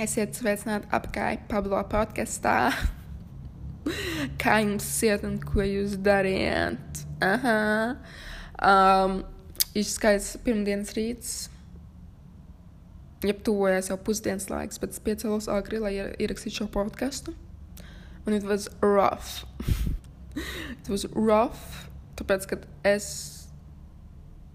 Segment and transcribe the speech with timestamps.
[0.00, 2.70] Esiet sveicināti apkārt Pablo podkastā.
[4.40, 7.02] Kā jums iet un ko jūs darījāt?
[7.20, 7.56] Aha.
[8.64, 9.18] Um,
[9.76, 11.34] ir skaists pirmdienas rīts.
[13.28, 17.36] Ja tuvojās jau pusdienas laiks, bet es piecēlos agri, lai ierakstītu šo podkastu.
[18.24, 19.44] Un it was rough.
[20.80, 21.84] it was rough,
[22.16, 23.12] tāpēc, ka es,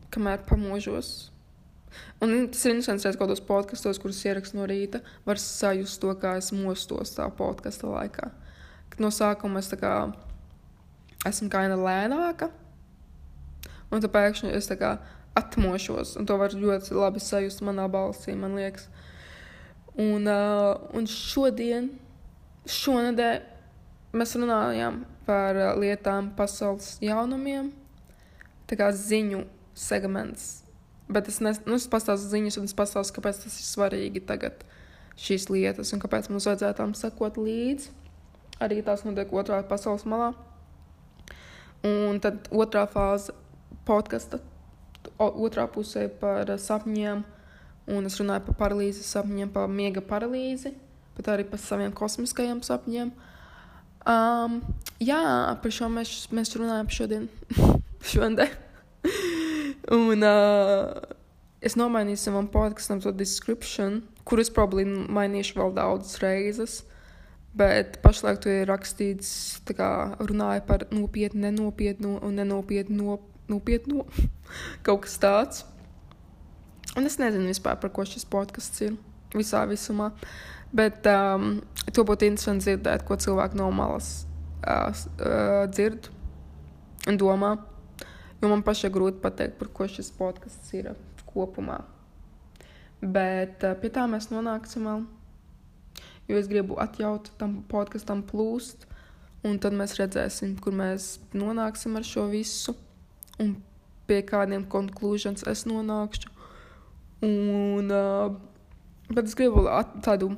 [0.09, 1.29] kamēr pamožos,
[2.23, 6.37] Un tas ir interesants, ka kādos podkastos, kurus ierakstu no rīta, var sajust to, kā
[6.39, 8.29] es mostos tā podkāstu laikā.
[9.01, 9.91] No sākuma es kā,
[11.27, 12.47] esmu kaina lēnāka,
[13.91, 14.95] un tad pēkšņi es kā,
[15.35, 18.87] atmošos, un to var ļoti labi sajust manā balsī, man liekas.
[19.99, 21.91] Un, uh, un šodien,
[22.71, 23.39] šonadēļ,
[24.15, 27.73] mēs runājām par lietām, pasaules jaunumiem,
[28.67, 29.43] tā kā ziņu
[29.75, 30.64] segments
[31.07, 34.63] Bet es, nes, nu, es pastāstu ziņas, un es pastāstu, kāpēc tas ir svarīgi tagad,
[35.21, 37.93] šīs lietas, un kāpēc mums vajadzētu tam sekot līdzi.
[38.65, 40.31] Arī tās notiek otrā pasaules malā.
[41.85, 43.35] Un tad otrā fāze
[43.85, 44.39] podkasta,
[45.19, 47.21] otrā pusē par sapņiem,
[47.93, 50.73] un es runāju par paralīzes sapņiem, par miega paralīzi,
[51.17, 53.13] bet arī par saviem kosmiskajiem sapņiem.
[54.05, 54.59] Um,
[55.01, 55.21] jā,
[55.61, 57.29] par šo mēs, mēs runājam šodien.
[58.11, 58.49] šodien.
[59.93, 60.95] Un uh,
[61.61, 66.79] es nomainīju savam podkastam to description, kurus probably mainīšu vēl daudzas reizes.
[67.55, 69.29] Bet pašlaik tur ir rakstīts,
[69.77, 74.03] kā runāja par nopietnu, nenopietnu un nenopietnu, nopietnu
[74.85, 75.63] kaut kas tāds.
[76.95, 78.97] Un es nezinu vispār, par ko šis podkāsts ir
[79.35, 80.11] visā visumā.
[80.75, 81.61] Bet um,
[81.93, 84.25] to būtu interesanti dzirdēt, ko cilvēki no malas
[84.65, 86.09] uh, uh, dzird
[87.07, 87.55] un domā.
[88.41, 90.91] Jo man pašai grūti pateikt, par ko šis podkāsts ir
[91.29, 91.79] kopumā.
[93.01, 95.05] Bet uh, pie tā mēs nonāksim vēl.
[96.29, 98.87] Jo es gribu atļaut tam podkāstam plūst,
[99.45, 102.73] un tad mēs redzēsim, kur mēs nonāksim ar šo visu,
[103.41, 103.55] un
[104.09, 106.33] pie kādiem konklūzijiem es nonākšu.
[107.25, 108.33] Un, uh,
[109.11, 109.63] bet es gribu
[110.05, 110.33] tādu,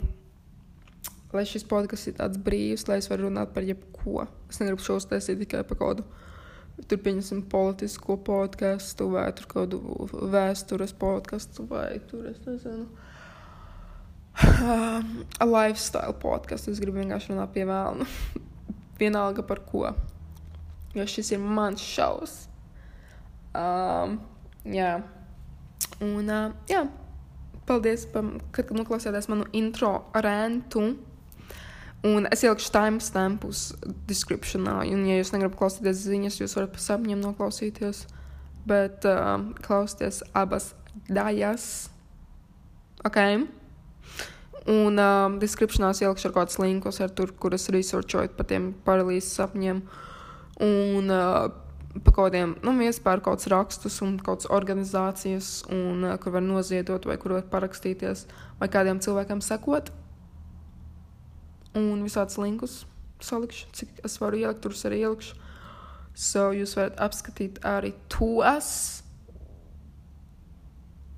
[1.34, 4.28] lai šis podkāsts ir tāds brīvs, lai es varu runāt par jebko.
[4.52, 6.27] Es negribu šos taisīt tikai par kaut kādu
[6.78, 12.86] Tur pieņemsim politisko podkāstu, vai tur kaut kādu vēstures podkāstu, vai tur es nezinu.
[14.38, 15.02] Uh,
[15.42, 16.70] lifestyle podkāstu.
[16.70, 18.06] Es gribu vienkārši runāt pie vēlna.
[19.02, 19.90] Vienalga par ko.
[20.94, 22.38] Jo šis ir mans šaus.
[23.58, 24.20] Um,
[24.70, 25.00] jā.
[26.06, 26.86] Un, uh, jā.
[27.68, 30.92] Paldies, par, kad noklausījāties manu intro rentu.
[32.08, 33.72] Un es ielikšu timestampus
[34.08, 38.04] descriptionā, un, ja jūs negribat klausīties ziņas, jūs varat pa sapņiem noklausīties.
[38.68, 40.74] Bet uh, klausieties abas
[41.10, 41.66] daļas.
[43.08, 43.20] Ok.
[44.68, 48.74] Un uh, descriptionā es ielikšu ar kādus linkus, ar tur, kur es researchoju par tiem
[48.86, 49.82] paralīzes sapņiem.
[50.68, 51.48] Un uh,
[52.04, 56.46] pa kādiem, nu, vispār kaut kāds rakstus un kaut kādas organizācijas, un, uh, kur var
[56.46, 58.28] noziedot vai kur var parakstīties,
[58.62, 59.96] vai kādiem cilvēkiem sekot
[61.78, 62.86] un visādus linkus
[63.24, 65.36] salikšu, cik es varu ielikt, tur arī ielikšu.
[66.18, 68.70] So jūs varat apskatīt arī tos.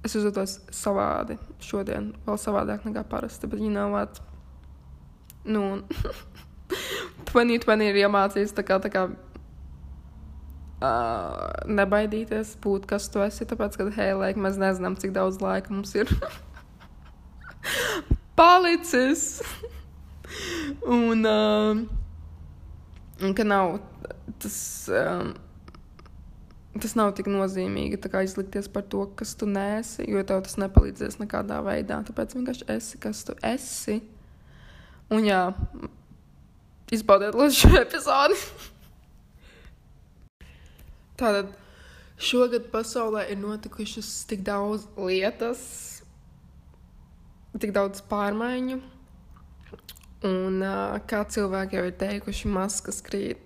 [0.04, 4.20] Es uzvedos savādi šodien, vēl savādāk nekā parasti, bet you know what?
[5.44, 5.84] Nu,
[7.32, 9.02] 2020 ir iemācījis tā kā, tā kā
[10.80, 15.74] uh, nebaidīties būt, kas tu esi, tāpēc, ka, hei, laik, mēs nezinām, cik daudz laika
[15.74, 16.08] mums ir
[18.40, 19.24] palicis.
[21.00, 21.84] un, uh,
[23.26, 23.80] un ka nav
[24.40, 24.90] tas.
[24.94, 25.38] Um,
[26.80, 31.58] Tas nav tik nozīmīgi izlikties par to, kas tu nesi, jo tev tas nepalīdzēs nekādā
[31.66, 31.98] veidā.
[32.06, 33.98] Tāpēc vienkārši esi, kas tu esi.
[35.10, 35.42] Un jā,
[36.94, 38.38] izbaudiet lūdzu šo epizodi.
[41.20, 41.50] Tātad
[42.22, 45.66] šogad pasaulē ir notikušas tik daudz lietas,
[47.60, 48.80] tik daudz pārmaiņu
[50.26, 50.60] Un
[51.08, 53.40] kā cilvēki jau ir teikuši, maskas krīt.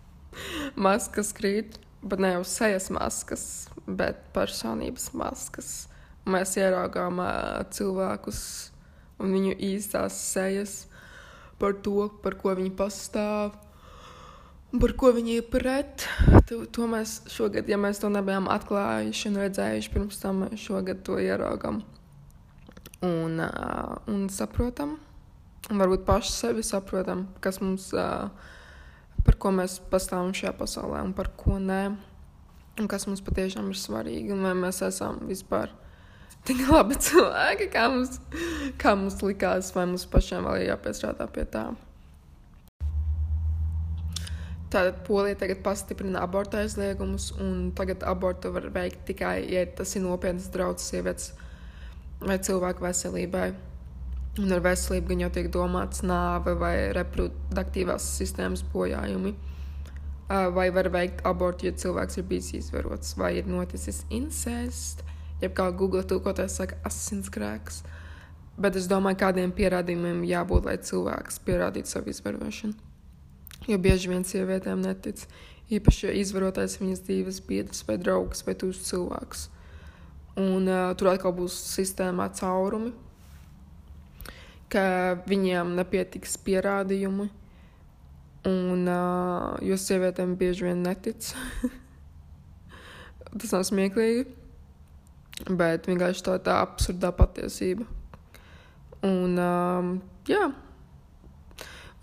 [0.86, 3.44] maskas krīt, bet ne jau sejas maskas,
[3.84, 5.72] bet personības maskas.
[6.30, 7.20] Mēs ieraugām
[7.74, 8.40] cilvēkus
[9.20, 10.76] un viņu īstās sejas
[11.60, 13.52] par to, par ko viņi pastāv.
[14.70, 16.06] Par ko viņi ir pret,
[16.46, 21.18] to, to mēs šogad, ja mēs to nebijām atklājuši un redzējuši pirms tam, šogad to
[21.18, 21.82] ieraugam
[23.02, 23.42] un,
[24.06, 24.94] un saprotam.
[25.68, 31.28] Un varbūt paši sevi saprotam, kas mums, par ko mēs pastāvam šajā pasaulē un par
[31.36, 31.82] ko nē.
[32.80, 35.68] Un kas mums patiešām ir svarīgi un vai mēs esam vispār
[36.48, 38.16] tik labi cilvēki, kā mums,
[38.80, 41.68] kā mums likās, vai mums pašiem vēl ir jāpiestrādā pie tā.
[44.70, 50.04] Tātad Polija tagad pastiprina abortu aizliegumus, un tagad abortu var veikt tikai, ja tas ir
[50.04, 51.32] nopietns draudz sievietes
[52.22, 53.48] vai cilvēku veselībai.
[54.38, 59.32] Un ar veselību gan jau tiek domāts nāve vai reproduktīvās sistēmas bojājumi.
[60.54, 65.02] Vai var veikt abortu, ja cilvēks ir bijis izvarots, vai ir noticis incest,
[65.42, 67.82] jeb kā Google tūkotājs saka, asinskrēks.
[68.60, 72.78] Bet es domāju, kādiem pierādījumiem jābūt, lai cilvēks pierādītu savu izvarošanu.
[73.66, 75.26] Jo bieži vien sievietēm netic,
[75.74, 79.48] īpaši, ja izvarotais viņas dzīves biedrs vai draugs vai tūs cilvēks.
[80.38, 82.94] Un uh, tur atkal būs sistēmā caurumi,
[84.70, 84.84] ka
[85.28, 87.28] viņiem nepietiks pierādījumi,
[88.48, 91.32] un uh, jo sievietēm bieži vien netic.
[93.40, 94.24] Tas nav smieklīgi,
[95.50, 97.86] bet vienkārši tā ir tā absurdā patiesība.
[99.06, 99.92] Un, um,
[100.28, 100.50] jā,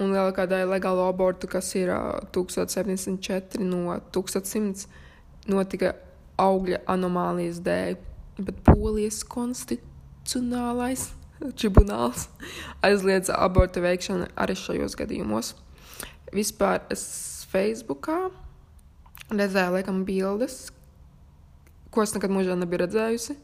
[0.02, 4.88] un lielākā daļa legālo abortu, kas ir uh, 1074 no 1100,
[5.52, 5.94] notika
[6.42, 7.98] augļa anomālijas dēļ.
[8.38, 11.08] Bet polijas konstitucionālais
[11.60, 12.28] tribunāls
[12.86, 15.54] aizliedza abortu veikšanu arī šajos gadījumos.
[16.36, 17.04] Vispār es
[17.52, 18.28] Facebookā
[19.32, 20.72] redzēju, laikam, bildes,
[21.92, 23.38] ko es nekad mūžā nebiju redzējusi.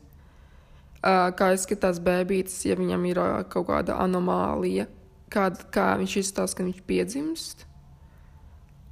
[1.04, 3.20] Kā izskatās bērns, ja viņam ir
[3.52, 4.88] kaut kāda anomālija
[5.34, 7.66] kād, kā viņš izstāsta, ka viņš piedzimst.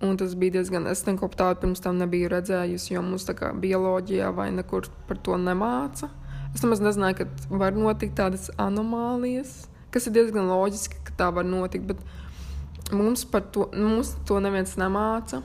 [0.01, 3.51] Un tas bija diezgan, es neko tādu pirms tam nebiju redzējusi, jo mums tā kā
[3.53, 6.09] bioloģijā vai nekur par to nemāca.
[6.51, 11.47] Es nemaz nezināju, ka var notikt tādas anomālijas, kas ir diezgan loģiski, ka tā var
[11.47, 15.41] notikt, bet mums par to, mums to neviens nemāca.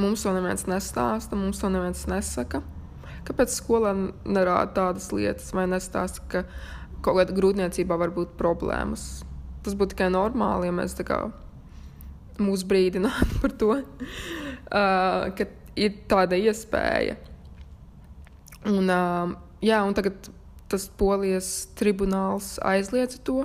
[0.00, 2.62] Mums to neviens nestāsta, mums to neviens nesaka.
[3.28, 3.92] Kāpēc skolā
[4.24, 6.46] nerāda tādas lietas vai nestāsta, ka
[7.04, 9.22] kaut kādā grūtniecībā var būt problēmas?
[9.62, 11.20] tas būtu tikai normāli, ja mēs tā kā
[12.42, 15.48] mūs brīdinātu par to, uh, ka
[15.78, 17.16] ir tāda iespēja.
[18.70, 20.30] Un, uh, jā, un tagad
[20.72, 23.44] tas polijas tribunāls aizliedza to.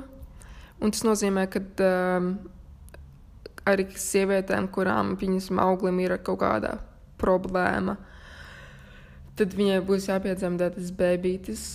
[0.77, 2.31] Un tas nozīmē, ka um,
[3.67, 6.77] arī sievietēm, kurām viņas auglim ir kaut kāda
[7.19, 7.97] problēma,
[9.37, 11.67] tad viņai būs jāpiedzemdē tas bērns.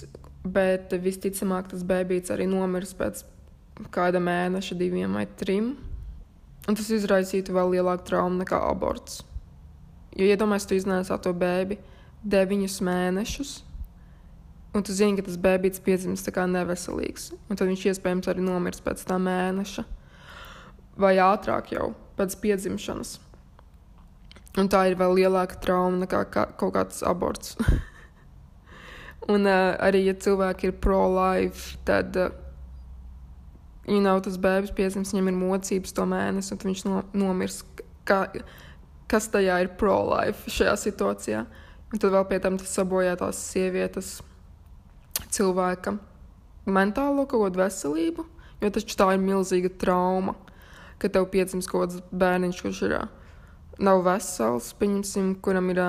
[0.42, 3.22] Bet visticamāk, tas bērns arī nomirs pēc
[3.94, 5.76] kāda mēneša, diviem vai trim.
[6.66, 9.20] Un tas izraisītu vēl lielāku traumu nekā aborts.
[10.18, 11.78] Jo iedomājieties, tu iznēsā to bērnu
[12.22, 13.52] deviņus mēnešus,
[14.74, 17.30] un tu zini, ka tas bērns piedzimis tā kā neveselīgs.
[17.48, 19.84] Un tad viņš iespējams arī nomirs pēc tā mēneša,
[21.00, 23.18] vai ātrāk jau pēc piedzimšanas.
[24.60, 27.56] Un tā ir vēl lielāka trauma nekā kā, kaut kāds aborts.
[29.32, 32.34] un uh, arī, ja cilvēki ir pro-life, tad uh,
[33.88, 37.62] ja nav tas bērns piedzimis, viņam ir mocības to mēnesi, un viņš no, nomirs.
[38.08, 38.24] Kā,
[39.08, 41.46] kas tajā ir pro-life šajā situācijā?
[41.92, 44.16] Un tad vēl pie tam tas sabojā tās sievietes
[45.32, 45.96] cilvēka
[46.66, 48.26] mentālo kaut kādu veselību,
[48.62, 50.36] jo taču tā ir milzīga trauma,
[51.02, 52.96] ka tev piedzimis kaut kāds bērniņš, kurš ir
[53.82, 55.80] nav vesels, pieņemsim, kuram ir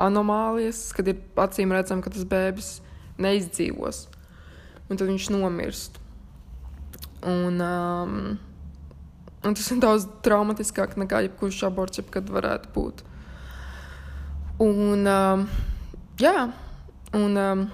[0.00, 2.70] anomālijas, kad ir acīm redzam, ka tas bērns
[3.20, 4.06] neizdzīvos,
[4.88, 5.98] un tad viņš nomirst.
[7.20, 8.14] Un, um,
[9.44, 13.04] un tas ir daudz traumatiskāk nekā jebkurš aborts, jebkad varētu būt.
[14.60, 15.44] Un, um,
[16.20, 16.48] jā,
[17.16, 17.66] un um,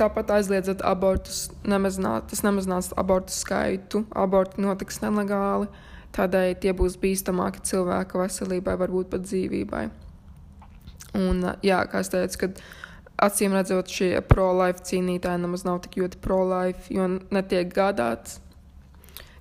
[0.00, 4.04] tāpat aizliedzot abortus, nemazināt, tas nemazinās abortu skaitu.
[4.16, 5.68] Aborti notiks nelegāli,
[6.16, 9.84] tādēļ tie būs bīstamāki cilvēka veselībai, varbūt pat dzīvībai.
[11.20, 12.62] Un, jā, kā es teicu, kad
[13.20, 18.38] acīm redzot, šie pro-life cīnītāji nemaz nav tik ļoti pro-life, jo netiek gādāts,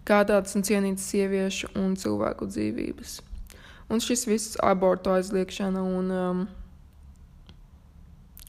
[0.10, 3.20] gādāts un cienīts sieviešu un cilvēku dzīvības.
[3.89, 6.42] Un šis viss abortu aizliekšana un, um,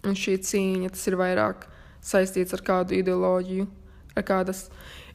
[0.05, 1.70] un šī cīņa, tas ir vairāk
[2.05, 3.67] saistīts ar kādu ideoloģiju,
[4.17, 4.67] ar kādas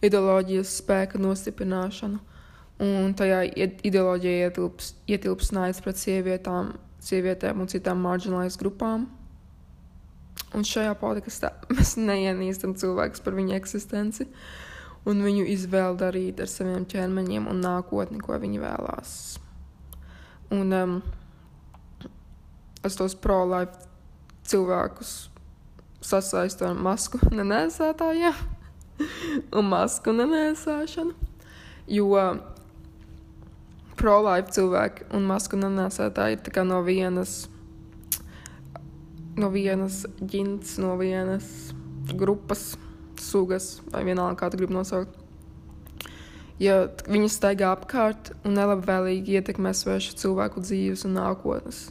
[0.05, 2.21] ideoloģijas spēka nostiprināšanu.
[2.85, 3.45] Un tajā
[3.87, 6.73] ideoloģijā ietilps, ietilps naids pret sievietām,
[7.03, 9.05] sievietēm un citām marginalizētām grupām.
[10.55, 14.27] Un šajā podkāstā mēs neienīstam cilvēkus par viņu eksistenci
[15.05, 19.13] un viņu izvēli darīt ar saviem ķermeņiem un nākotni, ko viņi vēlās.
[20.55, 20.97] Un um,
[22.85, 23.87] es tos pro-life
[24.45, 25.15] cilvēkus
[26.05, 28.37] sasaistu ar masku nenēsātājiem
[29.57, 31.15] un masku nenēsāšanu.
[31.91, 32.21] Jo
[33.95, 37.45] pro-life cilvēki un masku nenēsātāji ir no vienas
[39.39, 41.73] no vienas ģints, no vienas
[42.15, 42.75] grupas,
[43.19, 45.11] sugas, vai vienalga, kā tu gribi nosaukt.
[46.61, 51.89] Ja viņi staigā apkārt un nelabvēlīgi ietekmē svešu cilvēku dzīves un nākotnes.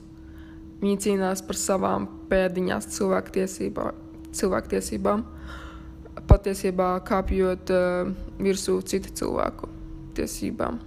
[0.80, 4.00] Viņi cīnās par savām pēdiņās cilvēktiesībām,
[4.38, 5.24] cilvēktiesībām
[6.30, 8.10] patiesībā kāpjot uh,
[8.42, 9.70] virsū citu cilvēku
[10.16, 10.78] tiesībām.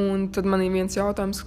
[0.00, 1.44] Un tad man ir viens jautājums,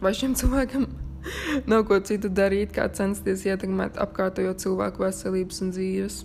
[0.00, 0.86] vai šiem cilvēkiem
[1.70, 6.20] nav ko citu darīt, kā censties ietekmēt apkārtējo cilvēku veselības un dzīves.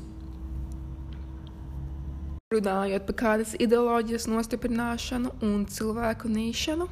[2.54, 6.88] Runājot par kādas ideoloģijas nostiprināšanu un cilvēku nīšanu,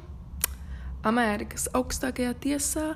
[1.04, 2.86] Amerikas augstākajā tiesā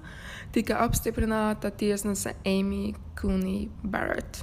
[0.54, 4.42] tika apstiprināta tiesnese Amy Cooney Barrett.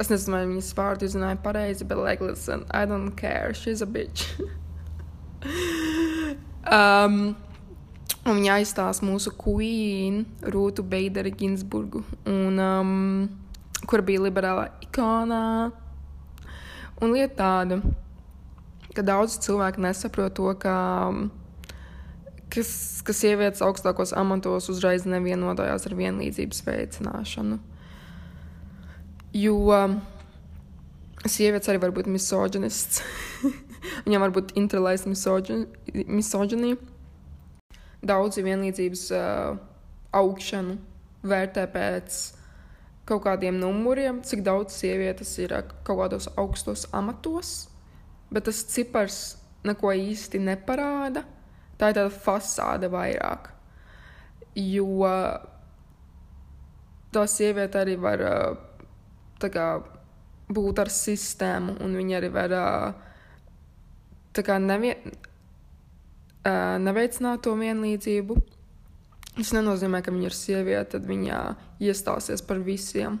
[0.00, 3.86] Es nezinu, vai viņas vārdu izrunāju pareizi, bet, like, listen, I don't care, she's a
[3.86, 4.24] bitch.
[6.78, 7.36] um,
[8.28, 12.90] Un viņa aizstās mūsu queen, Rūtu Beideri Ginsburgu, un, um,
[13.88, 15.70] kur bija liberālā ikonā.
[17.00, 17.78] Un lieta tāda,
[18.92, 20.74] ka daudz cilvēku nesaprot to, ka,
[22.52, 22.70] kas,
[23.06, 27.58] ka sievietes augstākos amatos uzreiz nevienodojās ar vienlīdzības veicināšanu.
[29.36, 29.56] Jo
[31.28, 33.02] sievietes arī var būt misoģinists.
[34.06, 35.08] Viņam var būt internalized
[36.08, 36.80] misoģinija
[38.00, 39.56] daudzi vienlīdzības uh,
[40.16, 40.76] augšanu
[41.20, 42.20] vērtē pēc
[43.08, 47.68] kaut kādiem numuriem, cik daudz sievietes ir uh, kaut kādos augstos amatos,
[48.32, 49.20] bet tas cipars
[49.66, 51.26] neko īsti neparāda.
[51.80, 53.48] Tā ir tāda fasāde vairāk.
[54.60, 55.40] Jo uh,
[57.14, 58.68] tā sieviete arī var uh,
[59.40, 59.66] kā,
[60.50, 62.54] būt ar sistēmu, un viņa arī var
[64.60, 65.12] nevien,
[66.84, 68.36] neveicināt to vienlīdzību.
[69.36, 71.40] Tas nenozīmē, ka viņa ir sieviete, tad viņa
[71.80, 73.20] iestāsies par visiem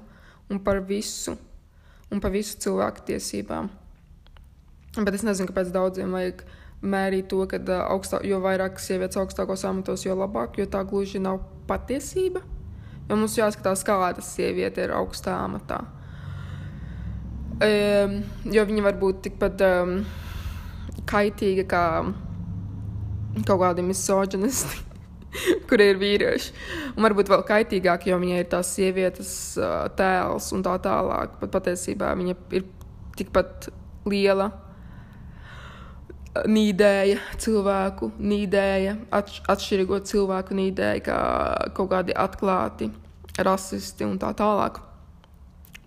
[0.50, 1.36] un par visu
[2.10, 3.70] un par visu cilvēku tiesībām.
[4.98, 6.42] Bet es nezinu, kāpēc daudziem vajag
[6.80, 7.60] mērīt to, ka
[7.90, 12.42] augstā, jo vairāk sievietes augstākos amatos, jo labāk, jo tā gluži nav patiesība.
[13.10, 15.82] Jo mums jāskatās, kāda sieviete ir augstā amatā.
[17.60, 19.96] Um, jo viņa var būt tikpat um,
[21.10, 21.82] kaitīga kā
[23.44, 24.78] kaut kādi misoģinisti,
[25.68, 26.54] kur ir vīrieši.
[26.94, 31.36] Un varbūt vēl kaitīgāk, jo viņai ir tās sievietes uh, tēls un tā tālāk.
[31.42, 32.64] Pat patiesībā viņa ir
[33.18, 33.68] tikpat
[34.08, 34.48] liela
[36.46, 41.18] nīdēja cilvēku, nīdēja atš atšķirīgo cilvēku, nīdēja kā
[41.74, 42.90] kaut kādi atklāti
[43.40, 44.82] rasisti un tā tālāk.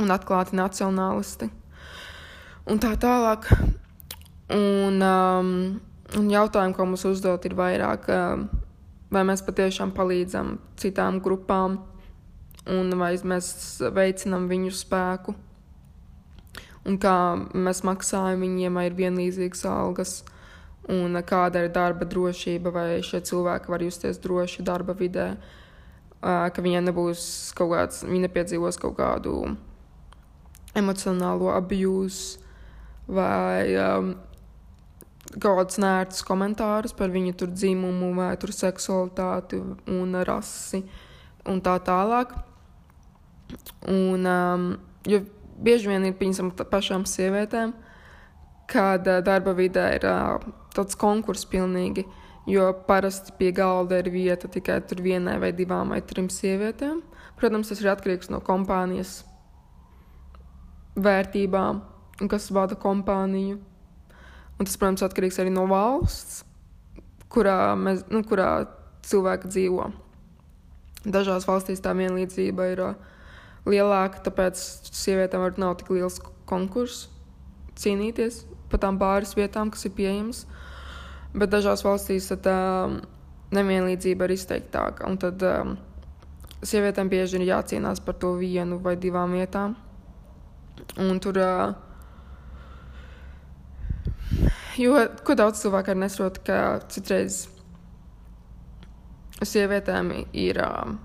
[0.01, 1.49] Un atklāti nacionālisti.
[2.67, 3.49] Un tā tālāk.
[4.53, 5.51] Un, um,
[6.13, 8.05] Un jautājumi, ko mums uzdot, ir vairāk,
[9.13, 11.79] vai mēs patiešām palīdzam citām grupām,
[12.69, 13.47] un vai mēs
[13.95, 15.33] veicinām viņu spēku,
[16.85, 17.15] un kā
[17.55, 20.13] mēs maksājam viņiem, vai ir vienlīdzīgas algas,
[20.91, 25.33] un kāda ir darba drošība, vai šie cilvēki var justies droši darba vidē,
[26.21, 29.55] ka viņiem nebūs kaut kāds, viņi nepiedzīvos kaut kādu
[30.75, 32.43] emocionālo abūzu
[33.07, 34.13] vai um,
[35.33, 39.59] kaut kādus nērtus komentārus par viņu tur dzimumu, vai tur seksualitāti
[39.91, 40.83] un rasi
[41.49, 42.33] un tā tālāk.
[43.91, 44.67] Un, um,
[45.05, 45.21] jo
[45.63, 47.73] bieži vien ir piemēram pašām sievietēm,
[48.71, 52.05] kad uh, darba vidē ir uh, tāds konkurss pilnīgi,
[52.49, 57.01] jo parasti pie galda ir vieta tikai vienai vai divām vai trim sievietēm.
[57.39, 59.23] Protams, tas ir atkarīgs no kompānijas
[60.95, 61.81] vērtībām
[62.21, 63.59] un kas vada kompāniju.
[64.59, 66.43] Un tas, protams, atkarīgs arī no valsts,
[67.33, 68.67] kurā, mēs, nu, kurā
[69.03, 69.89] cilvēki dzīvo.
[71.03, 72.93] Dažās valstīs tā vienlīdzība ir uh,
[73.67, 74.61] lielāka, tāpēc
[74.93, 77.09] sievietēm var nav tik liels konkurss
[77.79, 80.43] cīnīties par tām pāris vietām, kas ir pieejamas.
[81.33, 82.57] Bet dažās valstīs tā
[83.53, 85.05] nevienlīdzība ir izteiktāka.
[85.09, 85.77] Un tad um,
[86.65, 89.77] sievietēm bieži ir jācīnās par to vienu vai divām vietām.
[90.99, 91.73] Un tur uh,
[94.77, 97.43] Jo ko daudz cilvēku arī nesaprot, ka citreiz
[99.45, 100.95] sievietēm ir um,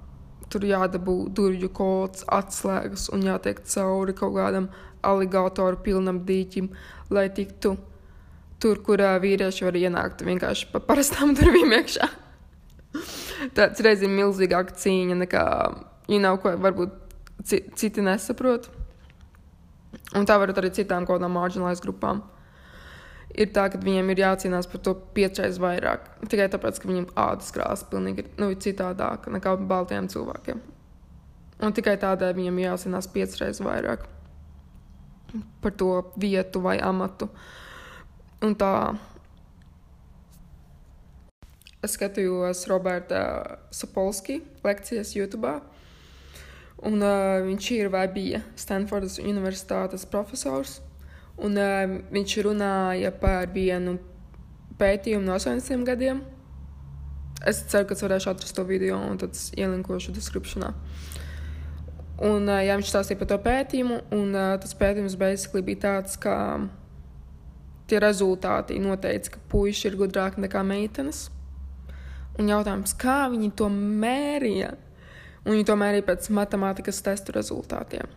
[0.49, 4.71] tur jādabū durvju kods, atslēgas un jātiek cauri kaut kādam
[5.07, 6.71] aligatoru pilnam dīķim,
[7.15, 7.75] lai tiktu
[8.63, 12.09] tur, kur uh, vīrieši var ienākt vienkārši pa parastām durvīm iekšā.
[13.55, 15.45] Tāds reiz ir milzīgāka cīņa nekā,
[16.11, 16.97] ja nav ko varbūt
[17.47, 18.67] citi nesaprot.
[20.17, 22.25] Un tā var arī citām kaut kādām marginalized grupām
[23.37, 26.09] ir tā, ka viņiem ir jācīnās par to piecreiz vairāk.
[26.33, 30.63] Tikai tāpēc, ka viņiem ādas krāsa pilnīgi ir nu, citādāka nekā baltiem cilvēkiem.
[31.65, 34.07] Un tikai tādēļ viņam jāzinās piecreiz vairāk
[35.63, 37.29] par to vietu vai amatu.
[38.43, 38.73] Un tā
[41.83, 43.23] es skatījos Roberta
[43.75, 45.59] Sapolski lekcijas YouTube.
[46.79, 50.79] Un, uh, viņš ir vai bija Stanfordas Universitātes profesors.
[51.39, 53.97] Un, uh, viņš runāja par vienu
[54.79, 56.23] pētījumu no 80 gadiem.
[57.47, 60.73] Es ceru, ka varēšu atrast to video un tad ielinkošu descriptionā.
[62.25, 66.35] Un, jā, viņš stāstīja par to pētījumu, un tas pētījums basically bija tāds, ka
[67.89, 71.29] tie rezultāti noteica, ka puiši ir gudrāki nekā meitenes.
[72.39, 74.73] Un jautājums, kā viņi to mērīja?
[75.45, 78.11] Un viņi to mērīja pēc matemātikas testu rezultātiem.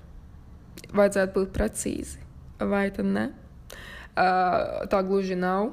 [0.92, 2.20] Vajadzētu būt precīzi,
[2.60, 3.30] vai tad ne?
[4.12, 5.72] Uh, tā gluži nav.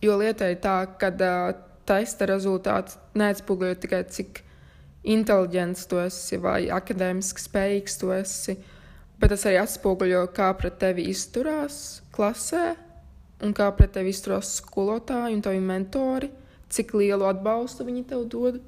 [0.00, 1.50] Jo lieta ir tā, ka uh,
[1.86, 4.40] testa rezultāts neatspoguļo tikai cik
[5.06, 8.56] inteliģents tu esi vai akadēmiski spējīgs tu esi,
[9.20, 12.74] bet tas arī atspoguļo, kā pret tevi izturās klasē
[13.44, 16.28] un kā pret tevi izturās skolotāji un tavi mentori,
[16.70, 18.60] cik lielu atbalstu viņi tev dod.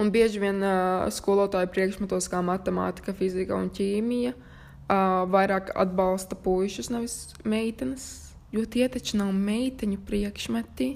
[0.00, 6.88] Un bieži vien uh, skolotāju priekšmetos, kā matemātika, fizika un ķīmija, uh, vairāk atbalsta puikas,
[6.90, 8.06] nevis meitenes,
[8.50, 10.94] jo tie taču nav meiteņu priekšmeti.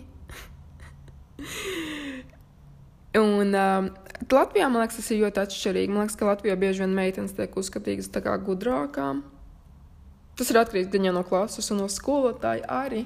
[3.14, 3.88] Un uh,
[4.32, 5.92] Latvijā man liekas, tas ir ļoti atšķirīgi.
[5.92, 9.22] Man liekas, ka Latvijā bieži vien meitenes tiek uzskatītas kā gudrākām.
[10.34, 13.04] Tas ir atkarīgs gan no klases, un no skolotāja arī.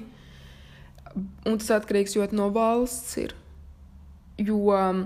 [1.45, 3.17] Un tas atkarīgs ļoti no valsts.
[3.21, 3.35] Ir.
[4.41, 5.03] Jo um,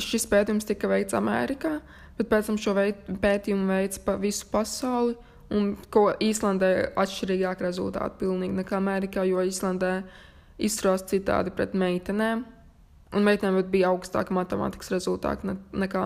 [0.00, 1.78] šis pētījums tika veikts Amerikā,
[2.18, 5.16] bet pēc tam šo veid, pētījumu veids pa visu pasauli.
[5.52, 9.98] Un ko Īslandē atšķirīgāk rezultāti pilnīgi nekā Amerikā, jo Īslandē
[10.60, 12.46] izturās citādi pret meitenēm.
[13.12, 16.04] Un meitenēm bija augstāka matemātikas rezultāti ne, nekā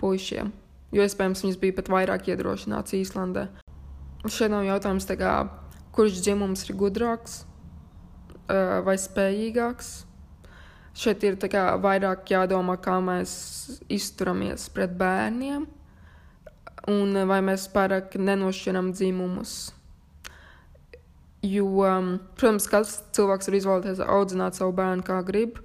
[0.00, 0.50] puišiem.
[0.90, 3.46] Jo iespējams viņas bija pat vairāk iedrošināts Īslandē.
[4.26, 5.34] Šeit nav jautājums, kā,
[5.94, 7.44] kurš dzimums ir gudrāks
[8.84, 9.90] vai spējīgāks.
[11.00, 13.32] Šeit ir kā, vairāk jādomā, kā mēs
[13.88, 15.68] izturamies pret bērniem,
[16.90, 19.54] un vai mēs pārāk nenošķiram dzimumus.
[21.46, 21.70] Jo,
[22.36, 25.62] protams, katrs cilvēks var izvēlēties audzināt savu bērnu kā grib,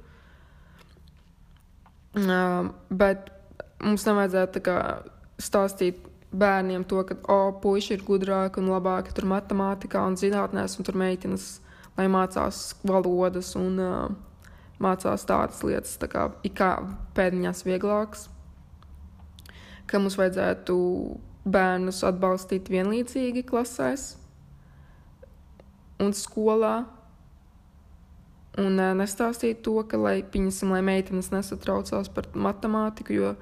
[2.15, 3.27] Uh, bet
[3.83, 4.77] mums nevajadzētu kā,
[5.41, 5.99] stāstīt
[6.35, 10.97] bērniem to, ka, oh, puiši ir gudrāki un labāki tur matemātikā un zinātnēs, un tur
[10.99, 11.59] meitenes,
[11.97, 14.07] lai mācās valodas un uh,
[14.79, 16.71] mācās tādas lietas, tā kā ikā
[17.15, 18.27] pēdiņās vieglākas.
[19.85, 20.75] Ka mums vajadzētu
[21.45, 24.15] bērnus atbalstīt vienlīdzīgi klasēs
[26.01, 26.85] un skolā,
[28.61, 33.33] Un uh, nestāstīt to, ka, lai, piņasim, lai meitenes nesatraucās par matemātiku, jo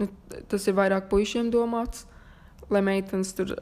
[0.00, 0.08] nu,
[0.50, 2.06] tas ir vairāk puišiem domāts,
[2.72, 3.54] lai meitenes tur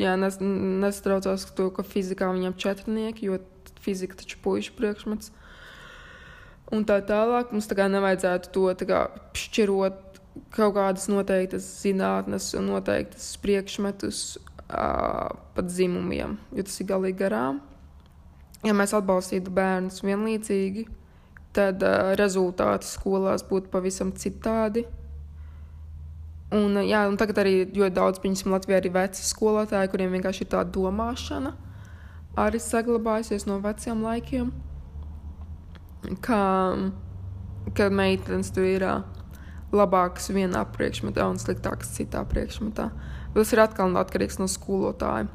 [0.00, 3.40] jā, nes, nesatraucās to, ka fizikā viņam četrnieki, jo
[3.84, 5.32] fizika taču puišu priekšmets.
[6.72, 10.20] Un tā tālāk mums tā kā nevajadzētu to kā, šķirot
[10.54, 17.58] kaut kādas noteiktas zinātnes un noteiktas priekšmetus uh, pat dzimumiem, jo tas ir galīgi garām
[18.66, 20.86] ja mēs atbalstītu bērnus vienlīdzīgi,
[21.56, 24.84] tad uh, rezultāti skolās būtu pavisam citādi.
[26.54, 30.44] Un, uh, jā, un tagad arī ļoti daudz, piemēram, Latvijā ir veci skolotāji, kuriem vienkārši
[30.44, 31.54] ir tāda domāšana,
[32.40, 34.52] arī saglabājusies no veciem laikiem,
[36.24, 36.42] ka,
[37.76, 39.00] ka meitenes tur ir uh,
[39.72, 42.90] labākas vienā priekšmetā un sliktākas citā priekšmetā.
[43.34, 45.30] Tas ir atkal atkarīgs no skolotāja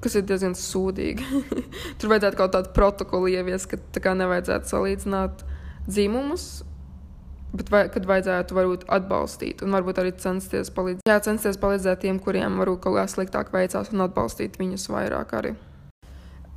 [0.00, 1.44] kas ir diezgan sūdīgi.
[2.00, 5.44] Tur vajadzētu kaut kādu protokolu ieviest, ka tā kā nevajadzētu salīdzināt
[5.88, 6.46] dzīmumus,
[7.56, 11.06] bet vai, kad vajadzētu varbūt atbalstīt un varbūt arī censties palīdzēt.
[11.08, 15.56] Jā, censties palīdzēt tiem, kuriem varbūt kaut kā sliktāk veicās un atbalstīt viņus vairāk arī.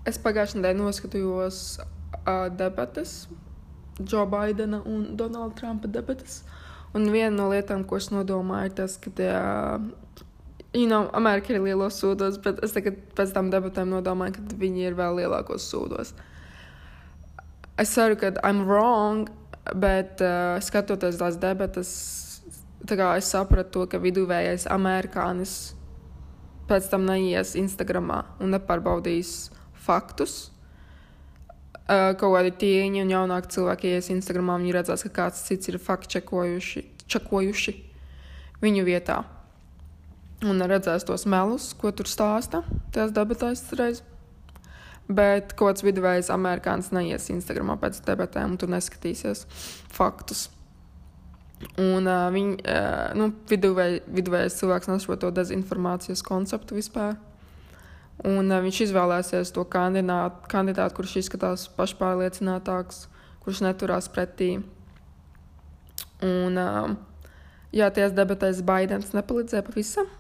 [0.08, 3.24] Es pagājušajā nedēļā noskatījos uh, debatas,
[4.00, 6.42] Joe Bidena un Donalda Trumpa debatas.
[6.94, 9.32] Un viena no lietām, ko es nodomāju, ir tas, ka tie
[10.74, 14.88] You know, Amerika ir lielos sūdos, bet es tagad pēc tam debatēm nodomāju, ka viņi
[14.88, 16.16] ir vēl lielākos sūdos.
[17.78, 19.28] Es ceru, ka I'm wrong,
[19.78, 21.92] bet uh, skatoties tās debatas,
[22.90, 25.76] tā kā es sapratu to, ka viduvējais amerikānis
[26.66, 29.52] pēc tam neies Instagramā un nepārbaudīs
[29.86, 30.50] faktus.
[31.84, 35.78] Uh, kaut kādi tieņi un jaunāki cilvēki ies Instagramā, viņi redzēs, ka kāds cits ir
[35.78, 37.78] faktu čekojuši, čekojuši
[38.66, 39.22] viņu vietā
[40.44, 44.02] un redzēs tos melus, ko tur stāsta tajās debatēs reiz.
[45.12, 49.44] Bet kāds viduvējs amerikānis neies Instagramā pēc debatēm un tur neskatīsies
[49.92, 50.48] faktus.
[51.80, 57.16] Un uh, viņi, uh, nu, viduvēj, viduvējais cilvēks nesaprot to dezinformācijas konceptu vispār.
[58.28, 63.06] Un uh, viņš izvēlēsies to kandidātu, kandidātu, kurš izskatās pašpārliecinātāks,
[63.44, 64.58] kurš neturās pretī.
[66.24, 66.92] Un, uh,
[67.76, 70.12] jā, tajās debatēs Baidens nepalīdzēja pavisam.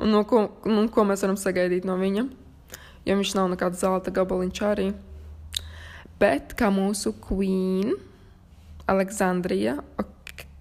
[0.00, 2.26] Un no ko, nu, ko mēs varam sagaidīt no viņa?
[3.08, 4.90] Jo viņš nav nekāds zelta gabaliņš arī.
[6.20, 7.94] Bet kā mūsu queen,
[8.90, 9.78] Aleksandrija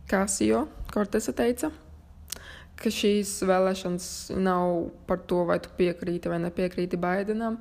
[0.10, 1.70] Kasio Kortesa teica,
[2.80, 4.08] ka šīs vēlēšanas
[4.40, 7.60] nav par to, vai tu piekrīti vai nepiekrīti Baidenam,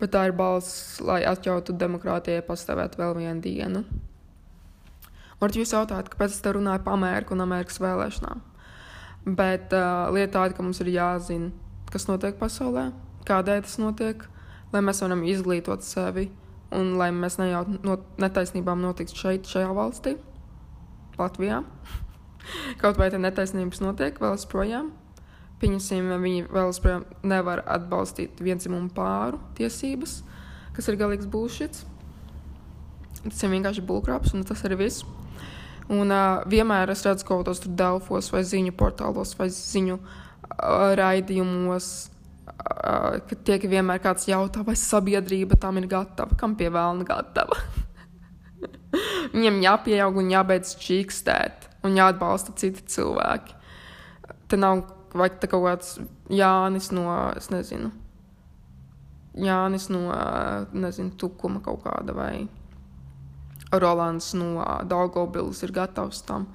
[0.00, 3.84] bet tā ir balss, lai atļautu demokrātijai pastāvēt vēl vienu dienu.
[5.38, 8.42] Varat jūs jautāt, kāpēc es te runāju par Ameriku un Amerikas vēlēšanām?
[9.28, 11.50] Bet uh, lieta tāda, ka mums ir jāzina,
[11.92, 12.88] kas notiek pasaulē,
[13.28, 14.22] kādēļ tas notiek,
[14.72, 16.28] lai mēs varam izglītot sevi
[16.74, 20.14] un lai mēs nejautu no, netaisnībām notiks šeit, šajā valstī,
[21.18, 21.60] Latvijā.
[22.80, 24.92] Kaut vai te netaisnības notiek vēl joprojām.
[25.58, 30.20] Pieņemsim, viņi vēl joprojām nevar atbalstīt vienzimumu pāru tiesības,
[30.76, 31.82] kas ir galīgs bullshit.
[33.24, 35.04] Tas ir vienkārši bullcraps, un tas arī viss.
[35.88, 41.86] Un uh, vienmēr es redzu kaut kādos Delfos vai ziņu portālos vai ziņu uh, raidījumos,
[42.52, 47.56] uh, ka tiek vienmēr kāds jautā, vai sabiedrība tam ir gatava, kam pie vēlna gatava.
[49.36, 53.56] Viņam jāpieaug un jābeidz čīkstēt un jāatbalsta citi cilvēki.
[54.48, 55.96] Te nav vai te kaut kāds
[56.32, 57.90] Jānis no, es nezinu,
[59.38, 60.02] Jānis no,
[60.74, 62.32] nezinu, tukuma kaut kāda vai
[63.72, 66.48] Rolands no Daugavpils ir gatavs tam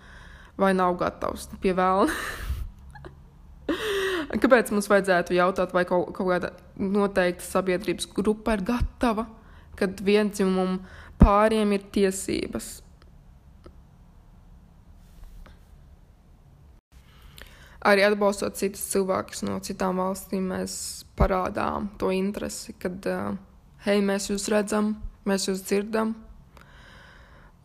[0.57, 2.13] vai nav gatavs pie vēlna.
[4.43, 9.25] Kāpēc mums vajadzētu jautāt, vai kaut, kaut kāda noteikta sabiedrības grupa ir gatava,
[9.77, 10.79] kad vienzimumu
[11.21, 12.67] pāriem ir tiesības?
[17.83, 20.73] Arī atbalstot citus cilvēkus no citām valstīm, mēs
[21.19, 23.03] parādām to interesi, kad,
[23.83, 24.95] hei, mēs jūs redzam,
[25.27, 26.15] mēs jūs dzirdam,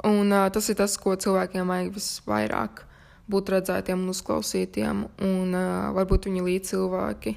[0.05, 2.85] Un uh, tas ir tas, ko cilvēkiem vajag visvairāk
[3.29, 7.33] būt redzētiem un uzklausītiem, un uh, varbūt viņi līdzcilvēki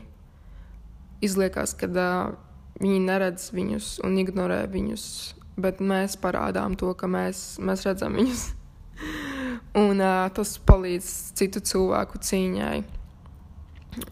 [1.26, 2.36] izliekas, ka uh,
[2.82, 5.06] viņi neredz viņus un ignorē viņus,
[5.58, 8.46] bet mēs parādām to, ka mēs, mēs redzam viņus.
[9.84, 11.10] un uh, tas palīdz
[11.42, 12.78] citu cilvēku cīņai.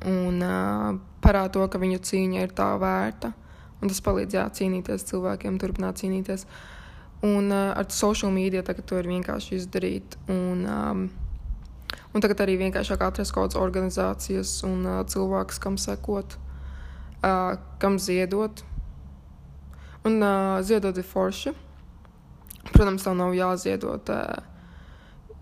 [0.09, 3.31] Un uh, parāda to, ka viņu cīņa ir tā vērta.
[3.79, 6.49] Un tas palīdz jā, cīnīties cilvēkiem, turpināt cīnīties.
[6.49, 6.78] Uh,
[7.21, 10.15] Un uh, ar social media tagad to ir vienkārši izdarīt.
[10.31, 11.01] Un, um,
[12.15, 16.37] un tagad arī vienkāršāk atrast kaut kādas organizācijas un uh, cilvēkus, kam sekot,
[17.19, 18.63] uh, kam ziedot.
[20.07, 21.51] Un uh, ziedot ir forši.
[22.69, 24.39] Protams, tev nav jāziedot uh,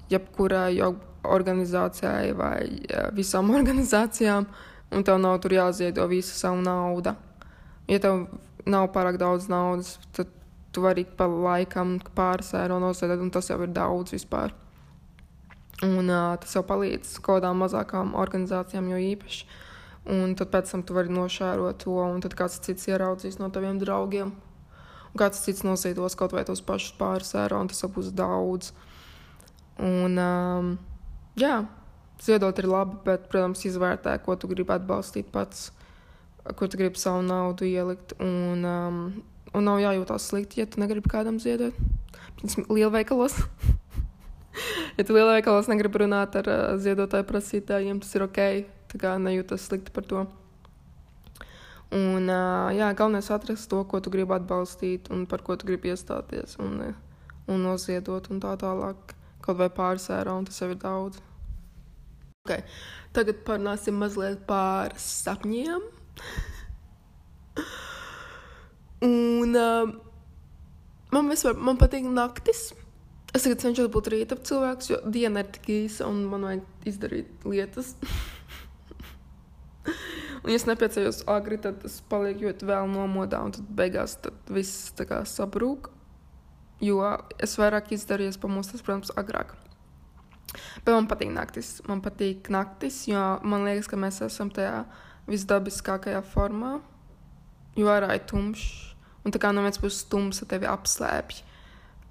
[0.10, 0.80] jebkurai
[1.28, 4.50] organizācijai vai uh, visām organizācijām,
[4.98, 7.14] un tev nav tur jāziedo visa savu naudu.
[7.88, 8.26] Ja tev
[8.66, 10.34] nav pārāk daudz naudas, tad
[10.78, 14.52] tu vari pa laikam pāris eiro nosēdēt, un tas jau ir daudz vispār.
[15.82, 19.48] Un uh, tas jau palīdz kaut kādām mazākām organizācijām, jo īpaši.
[20.14, 23.80] Un tad pēc tam tu vari nošērot to, un tad kāds cits ieraudzīs no taviem
[23.82, 24.36] draugiem.
[25.10, 28.70] Un kāds cits nosītos kaut vai tos pašus pāris eiro, un tas jau būs daudz.
[29.82, 30.70] Un, um,
[31.42, 31.56] jā,
[32.22, 35.72] ziedot ir labi, bet, protams, izvērtē, ko tu gribi atbalstīt pats,
[36.54, 38.14] kur tu gribi savu naudu ielikt.
[38.22, 39.02] Un, um,
[39.58, 41.78] Un nav jājūtās slikti, ja tu negribi kādam ziedot.
[42.38, 43.38] Piemēram, lielveikalos.
[44.98, 48.42] ja tu lielveikalos negribi runāt ar uh, ziedotāju prasītājiem, tas ir ok.
[48.92, 50.26] Tā kā nejūtas slikti par to.
[51.98, 55.70] Un, uh, jā, galvenais ir atrast to, ko tu gribi atbalstīt un par ko tu
[55.70, 56.92] gribi iestāties un,
[57.48, 59.16] un noziedot un tā tālāk.
[59.42, 61.24] Kaut vai pāris eiro, un tas jau ir daudz.
[62.46, 62.62] Okay.
[63.16, 65.82] Tagad parunāsim mazliet par sapņiem.
[69.06, 69.92] Un uh,
[71.14, 72.72] man vispār man patīk naktis.
[73.36, 77.46] Es tagad cenšos būt rīta cilvēks, jo diena ir tik īsa un man vajag izdarīt
[77.46, 77.94] lietas.
[80.42, 84.38] un, ja es nepiecējos agri, tad tas paliek ļoti vēl nomodā, un tad beigās tad
[84.50, 85.92] viss tā kā sabrūk.
[86.82, 87.02] Jo
[87.42, 89.54] es vairāk izdarījos pamostas, protams, agrāk.
[90.86, 91.78] Bet man patīk naktis.
[91.90, 94.86] Man patīk naktis, jo man liekas, ka mēs esam tajā
[95.28, 96.78] visdabiskākajā formā.
[97.78, 98.88] Jo ārā ir tumšs
[99.28, 101.42] Un tā kā no vienas puses tumsa tevi apslēpj,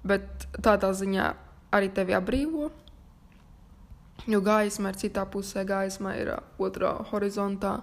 [0.05, 1.31] bet tādā ziņā
[1.73, 2.67] arī tevi apbrīvo.
[4.29, 7.79] Jo gaisma ir citā pusē, gaisma ir uh, otrā horizontā,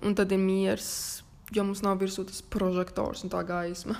[0.00, 0.88] un tad ir miers.
[1.52, 3.96] jo mums nav virsū tas prožektors un tā gaisma.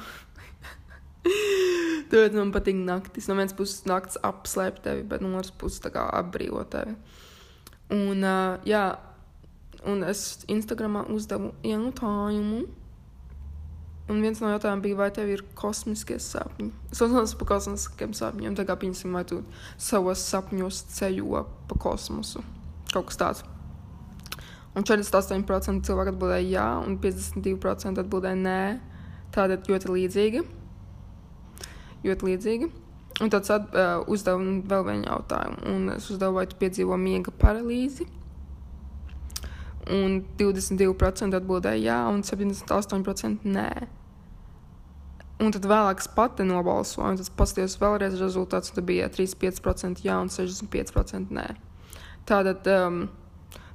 [2.11, 3.29] Tad man patīk naktis.
[3.29, 6.97] No vienas puses, naktis apslēp tevi, bet no otras puses, tā kā apbrīvo tevi.
[7.93, 8.97] Un, uh, jā,
[9.85, 12.65] un es Instagramā uzdevu jautājumu.
[14.09, 16.71] Un viens no jautājumiem bija, vai tev ir kosmiskie sapņi?
[16.89, 18.55] Es domāju par kosmiskiem sapņiem.
[18.57, 19.43] Tā kā piemēram, vai tu
[19.77, 22.41] savos sapņos ceļo pa kosmosu.
[22.89, 23.45] Kaut kas tāds.
[24.73, 28.61] Un 48% cilvēku atbildēja jā, un 52% atbildēja nē.
[29.35, 30.45] Tāda ļoti līdzīga.
[32.07, 32.71] Ļoti līdzīga.
[33.19, 35.61] Un tad uh, uzdevu vēl vienu jautājumu.
[35.69, 38.07] Un es uzdevu, vai tu piedzīvo miega paralīzi.
[39.93, 43.71] Un 22% atbildēja jā, un 78% nē.
[45.39, 50.17] Un tad vēlāk pati nobalsoju, un tas paskatījos vēlreiz rezultāts, un tad bija 35% jā
[50.19, 51.47] un 65% nē.
[52.27, 53.05] Tātad um,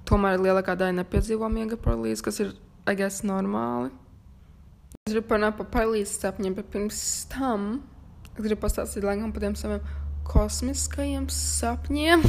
[0.09, 2.51] tomēr lielākā daļa nepiedzīvo miega paralīzi, kas ir,
[2.83, 3.93] I guess, normāli.
[5.07, 6.99] Es gribu parunāt par paralīzes sapņiem, bet pirms
[7.31, 7.77] tam
[8.33, 9.87] es gribu pastāstīt laikam par tiem saviem
[10.27, 12.23] kosmiskajiem sapņiem.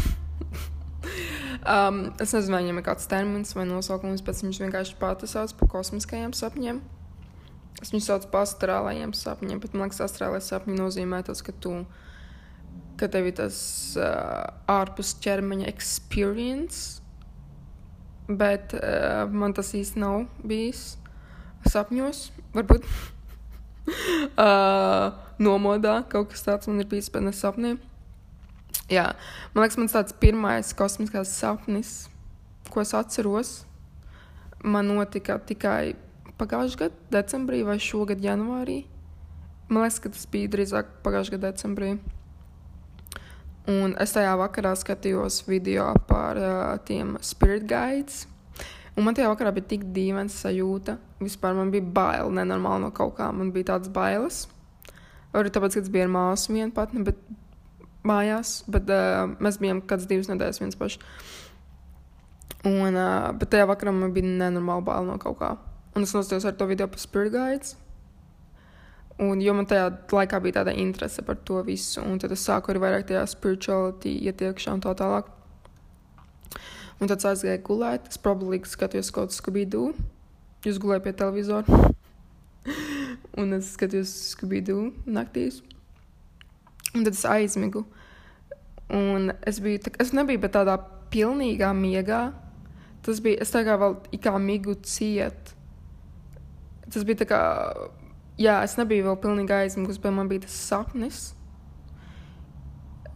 [1.75, 5.55] um, es nezinu, vai viņam ir kāds termins vai nosaukums, bet viņš vienkārši pati sauc
[5.59, 6.83] par kosmiskajiem sapņiem.
[7.83, 11.73] Es viņu saucu par astrālajiem sapņiem, bet man liekas, astrālais sapņi nozīmē tas, ka tu,
[13.01, 13.57] ka tev ir tas
[13.99, 17.03] uh, ārpus ķermeņa experience,
[18.29, 20.95] bet uh, man tas īsti nav bijis
[21.69, 22.87] sapņos, varbūt
[24.45, 25.11] uh,
[25.43, 27.75] nomodā kaut kas tāds man ir bijis, bet ne sapnī.
[28.93, 29.11] Jā,
[29.55, 31.93] man liekas, mans tāds pirmais kosmiskās sapnis,
[32.69, 33.53] ko es atceros,
[34.65, 35.95] man notika tikai
[36.40, 38.83] pagājušā gada decembrī vai šogad janvārī.
[39.68, 41.94] Man liekas, ka tas bija drīzāk pagājušā gada decembrī.
[43.70, 48.27] Un es tajā vakarā skatījos video par uh, tiem spirit guides.
[48.94, 50.99] Un man tajā vakarā bija tik dīvaina sajūta.
[51.23, 53.31] Vispār man bija bail, nenormāli no kaut kā.
[53.33, 54.44] Man bija tāds bailes.
[55.35, 57.18] Arī tāpēc, ka es biju ar māsu vienu patni, bet
[58.07, 61.01] mājās, bet uh, mēs bijām kāds divas nedēļas viens paši.
[62.68, 65.55] Un, uh, bet tajā vakarā man bija nenormāli bail no kaut kā.
[65.95, 67.77] Un es nostājos ar to video par Spirit Guides.
[69.23, 72.73] Un, jo man tajā laikā bija tāda interese par to visu, un tad es sāku
[72.73, 75.29] arī vairāk tajā spirituality ietiekšā un tā tālāk.
[76.99, 79.93] Un tad aizgāju gulēt, es probably skatījos kaut ko Scooby-Doo.
[80.67, 81.79] Jūs gulējāt pie televizora.
[83.41, 85.63] un es skatījos Scooby-Doo naktīs.
[86.91, 87.87] Un tad es aizmigu.
[88.91, 90.75] Un es biju, tā, es nebiju tādā
[91.15, 92.25] pilnīgā miegā.
[93.07, 95.54] Tas bija, es tā kā vēl kā migu ciet
[96.95, 97.43] tas bija tā kā,
[98.41, 101.23] jā, es nebiju vēl pilnīgi aizmigusi, bet man bija tas sapnis.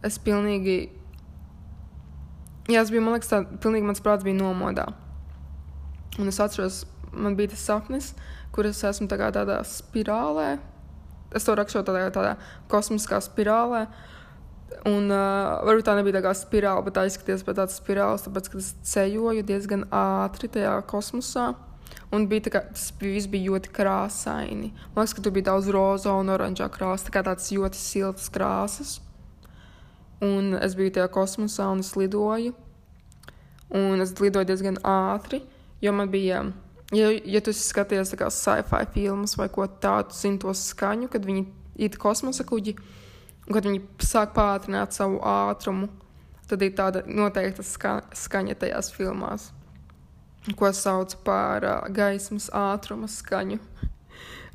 [0.05, 0.77] Es pilnīgi,
[2.71, 4.87] jā, es biju, man liekas, tā, pilnīgi mans prāts bija nomodā.
[6.19, 8.13] Un es atceros, man bija tas sapnis,
[8.55, 10.53] kur es esmu tā kā tādā spirālē.
[11.35, 12.35] Es to rakstu tādā, tādā
[12.71, 13.85] kosmiskā spirālē.
[14.89, 18.51] Un uh, varbūt tā nebija tā kā spirāli, bet tā izskatījās pēc tādas spirāles, tāpēc,
[18.51, 21.51] ka es ceļoju diezgan ātri tajā kosmosā.
[22.09, 24.71] Un bija kā, tas viss bija ļoti krāsaini.
[24.95, 28.31] Man liekas, ka tur bija daudz roza un oranžā krāsa, tā kā tādas ļoti siltas
[28.33, 28.95] krāsas.
[30.25, 32.55] Un es biju tajā kosmosā un es lidoju.
[33.77, 35.43] Un es lidoju diezgan ātri,
[35.85, 36.41] jo man bija,
[36.97, 41.45] ja, ja tu skaties sci-fi filmas vai ko tādu, zini to skaņu, kad viņi
[41.85, 42.73] iet kosmosa kuģi,
[43.45, 45.91] un kad viņi sāk pātrināt savu ātrumu,
[46.49, 49.51] tad ir tāda noteikta ska skaņa tajās filmās
[50.57, 53.59] ko sauc par uh, gaismas ātruma skaņu.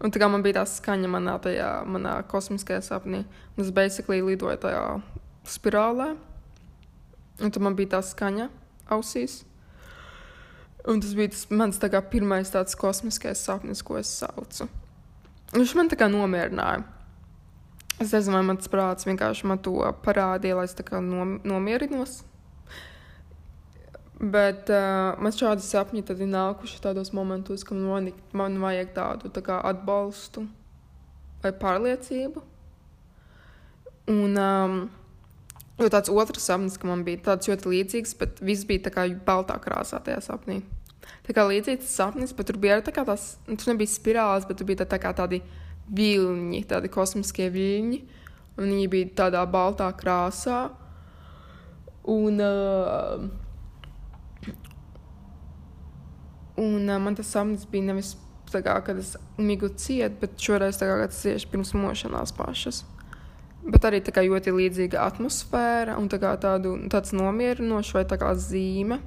[0.04, 3.22] Un tā kā man bija tā skaņa manā, tajā, manā kosmiskajā sapnī,
[3.54, 4.84] un es basically lidoju tajā
[5.48, 6.14] spirālē,
[7.40, 8.50] un tad man bija tā skaņa
[8.92, 9.42] ausīs.
[10.84, 14.66] Un tas bija tas mans tā kā, pirmais tāds kosmiskais sapnis, ko es saucu.
[15.54, 16.82] Viņš man tā kā nomierināja.
[18.02, 22.24] Es nezinu, vai mans prāts vienkārši man to parādīja, lai es tā kā nom nomierinos.
[24.24, 29.30] Bet uh, man šādi sapņi tad ir nākuši tādos momentos, kad man, man vajag tādu
[29.34, 30.46] tā kā atbalstu
[31.42, 32.40] vai pārliecību.
[34.14, 34.78] Un um,
[35.80, 39.06] jo tāds otrs sapnis, ka man bija tāds ļoti līdzīgs, bet viss bija tā kā
[39.26, 40.62] baltā krāsā tajā sapnī.
[41.26, 44.48] Tā kā līdzīgs sapnis, bet tur bija arī tā kā tās, nu, tur nebija spirāls,
[44.48, 45.42] bet tur bija tā, tā kā tādi
[45.92, 48.02] viļņi, tādi kosmiskie viļņi,
[48.56, 50.66] un viņi bija tādā baltā krāsā.
[52.12, 53.43] Un, uh,
[56.60, 58.14] Un uh, man tas sapnis bija nevis
[58.52, 62.84] tā kā, kad es migu ciet, bet šoreiz tā kā tas tieši pirms mošanās pašas.
[63.64, 68.18] Bet arī tā kā ļoti līdzīga atmosfēra un tā kā tādu, tāds nomierinošs vai tā
[68.20, 69.00] kā zīme.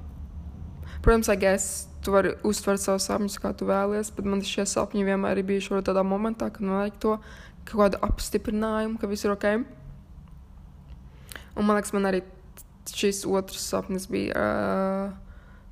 [1.04, 1.68] Protams, es
[2.02, 5.82] tu vari uztvert savus sapņus, kā tu vēlies, bet man šie sapņi vienmēr ir bijuši
[5.86, 7.14] tādā momentā, kad man vajag to
[7.68, 9.46] kaut kādu apstiprinājumu, ka viss ir ok.
[11.58, 12.22] Un man liekas, man arī
[12.88, 15.27] šis otrs sapnis bija uh,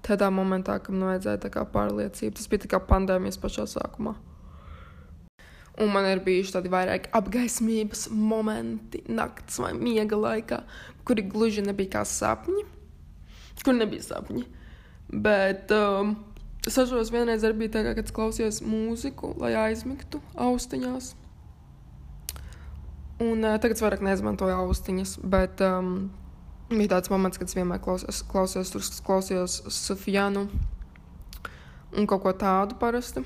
[0.06, 2.36] tādā momentā, kad man vajadzēja pārliecību.
[2.38, 4.14] Tas bija kā pandēmijas pašā sākumā.
[5.76, 10.62] Un man ir bijuši tādi vairāk apgaismības momenti, naktas vai miega laikā,
[11.04, 12.64] kuri gluži nebija kā sapņi,
[13.60, 14.46] kur nebija sapņi.
[15.12, 16.14] Bet um,
[16.64, 21.12] es atceros, vienreiz arī bija tā, ka klausījos mūziku, lai aizmigtu austiņās.
[23.26, 26.08] Un uh, tagad es vairāk neizmantoju austiņas, bet um,
[26.70, 30.46] bija tāds moments, kad es vienmēr klausos, klausos, tur klausījos Sofijanu
[31.96, 33.22] un kaut ko tādu parasti.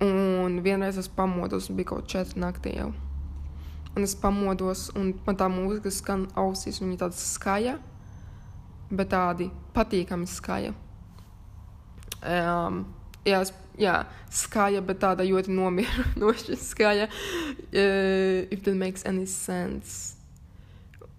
[0.00, 2.90] Un vienreiz es pamodos, bija kaut četri naktī jau.
[3.96, 7.74] Un es pamodos, un man tā mūzika skan ausīs, un viņa tāda skaļa,
[8.92, 10.72] bet tādi patīkami skaļa.
[12.20, 12.84] Um,
[13.26, 13.42] jā,
[13.80, 13.96] jā,
[14.40, 17.10] skaļa, bet tāda ļoti nomierinoša skaļa.
[17.10, 20.19] Uh, if that makes any sense.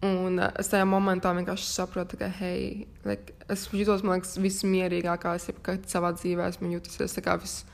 [0.02, 5.36] Un uh, es tajā momentā vienkārši saprotu, ka, hei, like, es jutos, man liekas, vismierīgākā
[5.38, 7.14] es jebkad savā dzīvē esmu jutusies.
[7.14, 7.68] Tā kā viss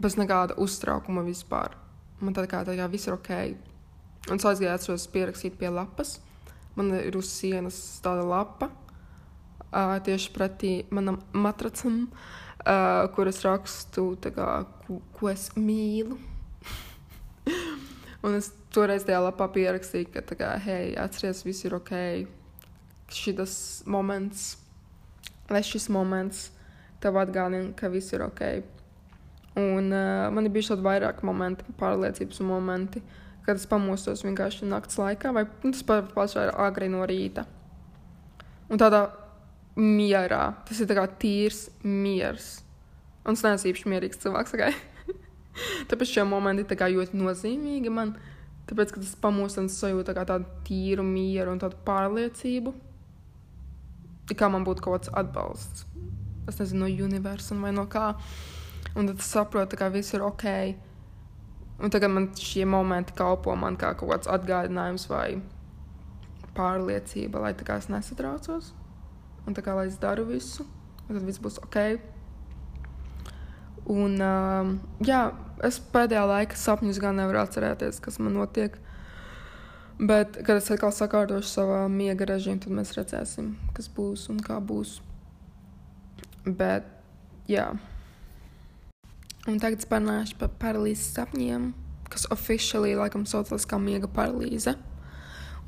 [0.00, 1.76] bez nekāda uztraukuma vispār.
[2.20, 3.32] Man tā kā, tā kā viss ir ok.
[4.28, 6.18] Un es aizgāju, pierakstīt pie lapas.
[6.76, 8.68] Man ir uz sienas tāda lapa,
[9.72, 12.04] uh, tieši pretī manam matracam,
[12.62, 14.48] uh, kur es rakstu, kā,
[14.84, 16.20] ko, ko es mīlu.
[18.24, 21.94] un es toreiz tajā lapā pierakstīju, ka, kā, hei, atceries, viss ir ok.
[23.10, 24.52] Šis moments,
[25.50, 26.48] lai šis moments
[27.02, 28.44] tev atgādina, ka viss ir ok.
[29.60, 33.02] Un uh, man ir bijuši tādi vairāki momenti, pārliecības momenti,
[33.46, 35.82] kad es pamostos vienkārši naktas laikā, vai nu, tas
[36.14, 37.46] pats ir agri no rīta.
[38.70, 39.08] Un tādā
[39.80, 42.60] mierā, tas ir kā tīrs miers.
[43.26, 44.76] Un es neesmu īpaši mierīgs cilvēks, okay?
[45.90, 48.14] tāpēc šie momenti ir ļoti nozīmīgi man.
[48.70, 52.72] Tāpēc, kad es pamostos un sajūtu tā tādu tīru mieru un tādu pārliecību,
[54.38, 55.88] kā man būtu kaut kāds atbalsts.
[56.46, 58.12] Es nezinu, no universuma vai no kā.
[58.94, 60.46] Un tad es saprotu, ka viss ir ok.
[61.80, 65.40] Un tagad man šie momenti kalpo man kā kaut kāds atgādinājums vai
[66.54, 68.70] pārliecība, lai tā kā es nesatraucos.
[69.46, 70.66] Un tā kā lai es daru visu,
[71.08, 71.78] un tad viss būs ok.
[73.90, 74.70] Un, uh,
[75.02, 75.24] jā,
[75.66, 78.76] es pēdējā laikā sapņus gan nevaru atcerēties, kas man notiek.
[80.00, 84.56] Bet, kad es atkal sakārtošu savā miega režīmu, tad mēs redzēsim, kas būs un kā
[84.64, 85.00] būs.
[86.46, 86.86] Bet,
[87.50, 87.66] jā.
[89.50, 91.72] Un tagad parunāšu par paralīzes sapņiem,
[92.12, 94.76] kas oficiāli laikam saucas kā miega paralīze.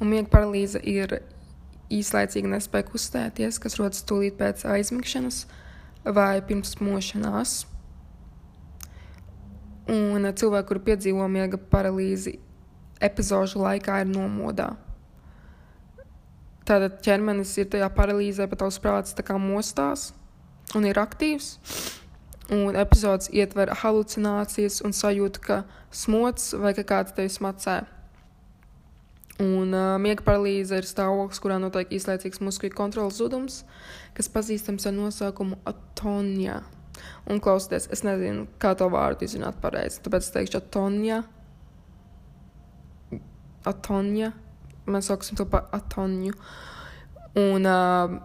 [0.01, 1.19] Un miega paralīze ir
[1.93, 5.45] īslaicīga nespēja kustēties, kas rodas tūlīt pēc aizmigšanas
[6.09, 7.67] vai pirms mošanās.
[9.91, 12.37] Un cilvēki, kuri piedzīvo miega paralīzi,
[13.03, 14.71] epizodu laikā ir nomodā.
[16.63, 20.13] Tātad ķermenis ir tajā paralīzē, bet tavs prāts tā kā mostās
[20.79, 21.57] un ir aktīvs.
[22.53, 25.59] Un epizodes ietver halucinācijas un sajūtu, ka
[25.91, 27.81] smots vai ka kāds tevi smacē.
[29.43, 33.63] Un uh, miega paralīze ir stāvoklis, kurā notiek īslaicīgs muskuļu kontrols zudums,
[34.15, 36.61] kas pazīstams ar nosaukumu atonija.
[37.31, 41.23] Un klausieties, es nezinu, kā to vārdu izrunāt pareizi, tāpēc es teikšu atonija.
[43.69, 44.33] Atonija.
[44.91, 46.35] Mēs sauksim to par atoniju.
[47.39, 48.19] Un uh,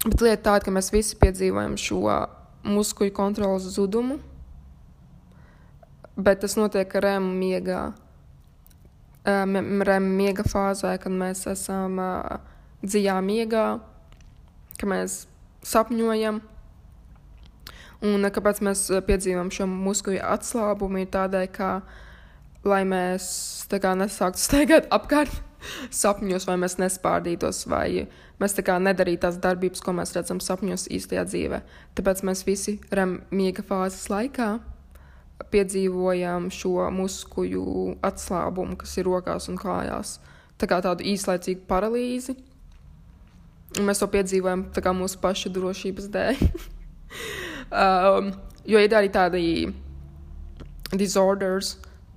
[0.00, 1.98] Bet lieta tāda, ka mēs visi piedzīvojam šo
[2.64, 4.14] muskuļu kontrolas zudumu,
[6.16, 7.82] bet tas notiek REM miegā.
[9.28, 12.00] REM miega fāzē, kad mēs esam
[12.80, 13.66] dziļā miegā,
[14.80, 15.26] ka mēs
[15.68, 16.40] sapņojam.
[18.06, 21.70] Un kāpēc mēs piedzīvojam šo muskuļu atslābumu, ir tādēļ, ka,
[22.64, 23.26] lai mēs
[23.68, 25.42] kā, nesāktu staigāt apkārt
[25.92, 28.06] sapņos, vai mēs nespārdītos, vai
[28.40, 31.60] mēs tā kā nedarītu tās darbības, ko mēs redzam sapņos īstajā dzīvē.
[31.98, 34.54] Tāpēc mēs visi REM miega fāzes laikā
[35.52, 37.66] piedzīvojam šo muskuļu
[38.06, 40.18] atslābumu, kas ir rokās un kājās.
[40.60, 42.36] Tā kā tādu īslaicīgu paralīzi.
[43.78, 46.44] Un mēs to piedzīvojam mūsu pašu drošības dēļ.
[47.70, 48.32] um,
[48.66, 49.44] jo ir arī tādi
[50.98, 51.76] disorders,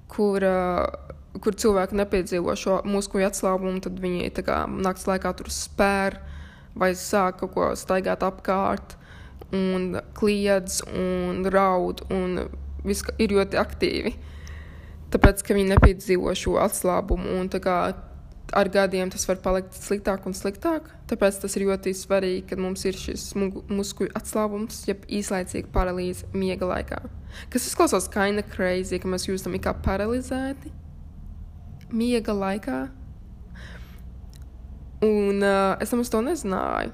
[0.09, 6.19] kur uh, kur cilvēki nepiedzīvo šo muskuļu atslābumu, tad viņi kā, naktas laikā tur spēr
[6.77, 8.97] vai sāk kaut ko staigāt apkārt,
[9.53, 12.45] un kliedz un raud, un
[12.85, 14.13] viss ir ļoti aktīvi.
[15.13, 17.77] Tāpēc, ka viņi nepiedzīvo šo atslābumu, un kā,
[18.53, 20.87] ar gadiem tas var palikt sliktāk un sliktāk.
[21.09, 26.69] Tāpēc tas ir ļoti svarīgi, kad mums ir šis muskuļu atslābums, jeb īslaicīga paralīze miega
[26.69, 27.01] laikā.
[27.53, 30.71] Kas izklausās kaina crazy, ka mēs jūtam kā paralizēti
[31.93, 32.83] miega laikā.
[35.03, 36.93] Un uh, es nemaz to nezināju.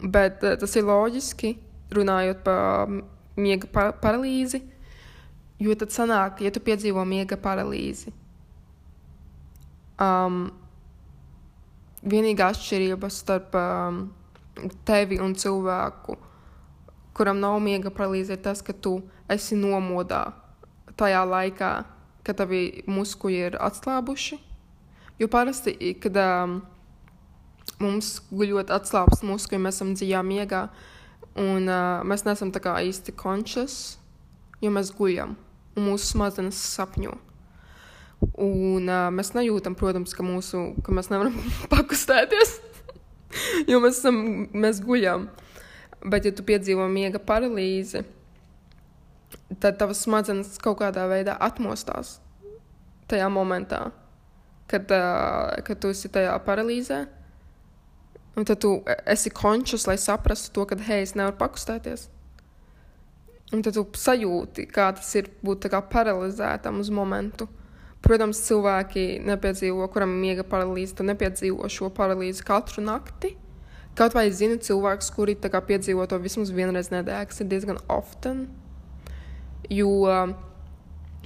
[0.00, 1.56] Bet uh, tas ir loģiski,
[1.96, 2.92] runājot par
[3.40, 4.62] miega par paralīzi,
[5.60, 8.12] jo tad sanāk, ja tu piedzīvo miega paralīzi
[10.00, 10.48] Um,
[12.00, 14.02] vienīgā atšķirība starp um,
[14.88, 16.16] tevi un cilvēku,
[17.16, 20.30] kuram nav miega paralīze, ir tas, ka tu esi nomodā
[21.00, 21.72] tajā laikā,
[22.24, 24.40] kad tavi muskuļi ir atslābuši.
[25.20, 26.60] Jo parasti, kad um,
[27.80, 30.66] mums guļot atslābst muskuļi, mēs esam dziļā miegā,
[31.40, 33.98] un uh, mēs neesam tā kā īsti conscious,
[34.64, 35.36] jo mēs guļam,
[35.76, 37.18] un mūsu smadzenes sapņo.
[38.20, 41.36] Un uh, mēs nejūtam, protams, ka, mūsu, ka mēs nevaram
[41.74, 42.56] pakustēties,
[43.70, 44.20] jo mēs, esam,
[44.52, 45.28] mēs guļam.
[46.00, 48.04] Bet, ja tu piedzīvo miega paralīzi,
[49.60, 52.18] tad tavas smadzenes kaut kādā veidā atmostās
[53.10, 53.88] tajā momentā,
[54.70, 57.02] kad, uh, kad tu esi tajā paralīzē.
[58.38, 58.76] Un tad tu
[59.10, 62.06] esi končus, lai saprastu to, ka, hei, es nevaru pakustēties.
[63.50, 67.48] Un tad tu sajūti, kā tas ir būt paralizētam uz momentu.
[68.00, 73.34] Protams, cilvēki nepiedzīvo, kuram ir miega paralīze, tad nepiedzīvo šo paralīzi katru nakti.
[73.98, 78.46] Kaut vai zinu cilvēkus, kuri piedzīvo to vismaz vienreiz nedēļā, kas ir diezgan often.
[79.68, 79.90] Jo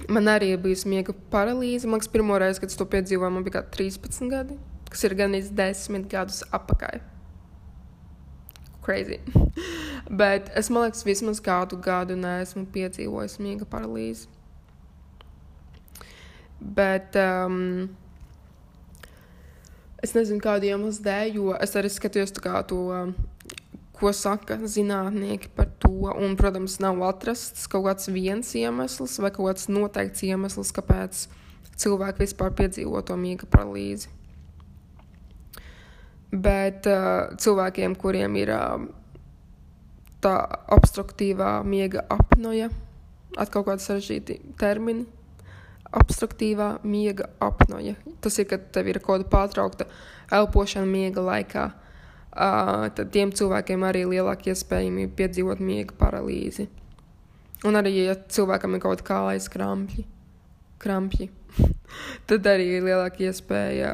[0.09, 1.87] man arī ir bijusi miega paralīze.
[1.87, 4.57] Man liekas, pirmo reizi, kad es to piedzīvoju, man bija 13 gadi,
[4.89, 6.99] kas ir gan iz 10 gadus atpakaļ.
[8.85, 9.21] Crazy.
[10.21, 14.27] Bet es man liekas, vismaz kādu gadu neesmu piedzīvojis miega paralīzi.
[16.65, 17.89] Bet um,
[20.01, 22.81] es nezinu, kādu iemeslu dēļ, jo es arī skatījos to,
[23.95, 25.93] ko saka zinātnieki par to.
[26.09, 31.25] Un, protams, nav atrasts kaut kāds viens iemesls vai kaut kāds noteikts iemesls, kāpēc
[31.79, 34.11] cilvēki vispār piedzīvo to miega paralīzi.
[36.35, 38.87] Bet uh, cilvēkiem, kuriem ir uh,
[40.23, 40.33] tā
[40.75, 42.71] obstruktīvā miega apnoja,
[43.39, 45.05] atkal kādi sarežģīti termini,
[45.99, 47.95] obstruktīvā miega apnoja.
[48.21, 49.87] Tas ir, kad tev ir kaut kāda pārtraukta
[50.33, 51.65] elpošana miega laikā.
[52.35, 56.67] Uh, tad tiem cilvēkiem arī ir lielāka iespējamība piedzīvot miega paralīzi.
[57.65, 60.03] Un arī, ja cilvēkam ir kaut kāda kājas krampji,
[60.83, 61.29] krampji
[62.27, 63.93] tad arī ir lielāka iespēja,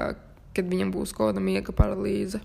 [0.56, 2.42] kad viņam būs kaut kāda miega paralīze.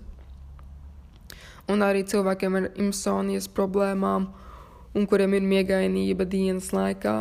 [1.67, 4.29] Un arī cilvēkiem ar insomnijas problēmām,
[4.95, 7.17] un kuriem ir miegainība dienas laikā,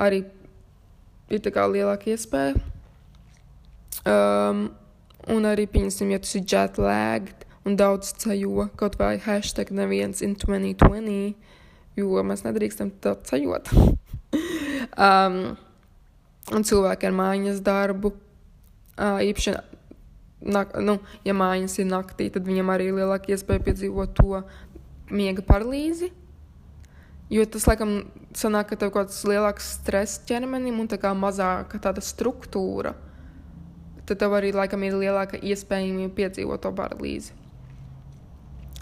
[0.00, 0.24] arī
[1.32, 2.56] ir tā kā lielāka iespēja.
[4.08, 4.68] Um,
[5.28, 10.36] un arī, pieņemsim, ja tas ir jetlagged un daudz ceļo, kaut vai hashtag neviens in
[10.38, 11.34] 2020,
[11.98, 13.72] jo mēs nedrīkstam tā ceļot.
[15.08, 15.40] um,
[16.54, 19.56] un cilvēki ar mājas darbu, uh, īpaši,
[20.54, 24.42] nak, nu, ja mājas ir naktī, tad viņam arī lielāka iespēja piedzīvot to
[25.12, 26.12] miega paralīzi.
[27.28, 27.98] Jo tas, laikam,
[28.36, 32.94] sanāk, ka tev kaut kāds lielāks stress ķermenim un tā kā mazāka tāda struktūra.
[34.08, 37.34] Tad tev arī, laikam, ir lielāka iespējamība piedzīvot to paralīzi.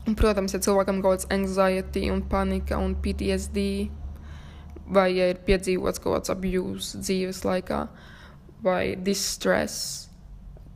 [0.06, 3.64] Un, protams, ja cilvēkam kaut kāds anxiety un panika un PTSD,
[4.94, 7.80] vai ja ir piedzīvots kaut kāds abuse dzīves laikā,
[8.62, 10.06] vai distress,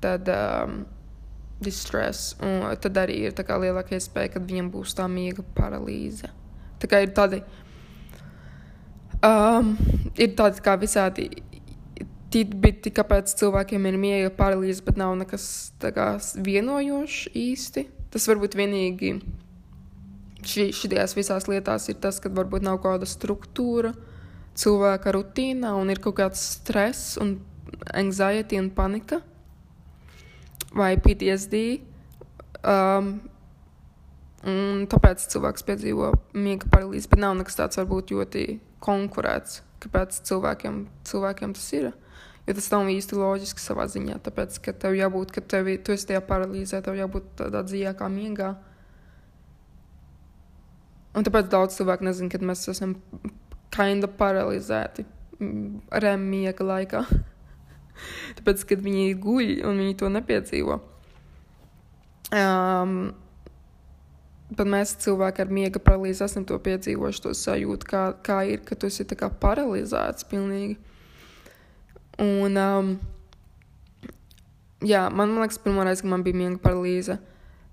[0.03, 0.81] tad, um,
[1.63, 6.35] distress, un tad arī ir lielāka iespēja, ka viņam būs tā miega paralīze.
[6.81, 7.43] Tā kā ir tādi,
[9.27, 9.75] um,
[10.17, 11.29] ir tādi kā visādi
[12.31, 15.45] tidbiti, kāpēc cilvēkiem ir miega paralīze, bet nav nekas
[15.83, 17.87] kā, vienojošs īsti.
[18.11, 19.15] Tas varbūt vienīgi
[20.47, 23.93] ši, šajās visās lietās ir tas, ka varbūt nav kāda struktūra
[24.59, 27.39] cilvēka rutīnā un ir kaut kāds stress un
[27.97, 29.21] anxiety un panika
[30.75, 31.81] vai PTSD.
[32.61, 33.19] Um,
[34.49, 38.45] Un tāpēc cilvēks piedzīvo miega paralīzi, bet nav nekas tāds varbūt ļoti
[38.81, 41.91] konkurēts, kāpēc cilvēkiem, cilvēkiem tas ir.
[42.49, 44.17] Jo tas nav īsti loģiski savā ziņā.
[44.25, 48.55] Tāpēc, ka tev jābūt, ka tev, tu esi tajā paralīzē, tev jābūt tādā dziļākā miegā.
[51.15, 52.97] Un tāpēc daudz cilvēku nezina, kad mēs esam
[53.75, 55.05] kinda paralizēti
[55.41, 57.05] REM miega laikā.
[58.41, 60.81] tāpēc, kad viņi guļ un viņi to nepiedzīvo.
[62.31, 62.95] Um,
[64.51, 68.75] Bet mēs cilvēki ar miega paralīzi esam to piedzīvojuši, to sajūtu, kā, kā ir, ka
[68.75, 70.75] tu esi paralizēts pilnīgi.
[72.21, 72.91] Un, um,
[74.83, 77.21] jā, man, man liekas, pirmā reize, kad man bija miega paralīze,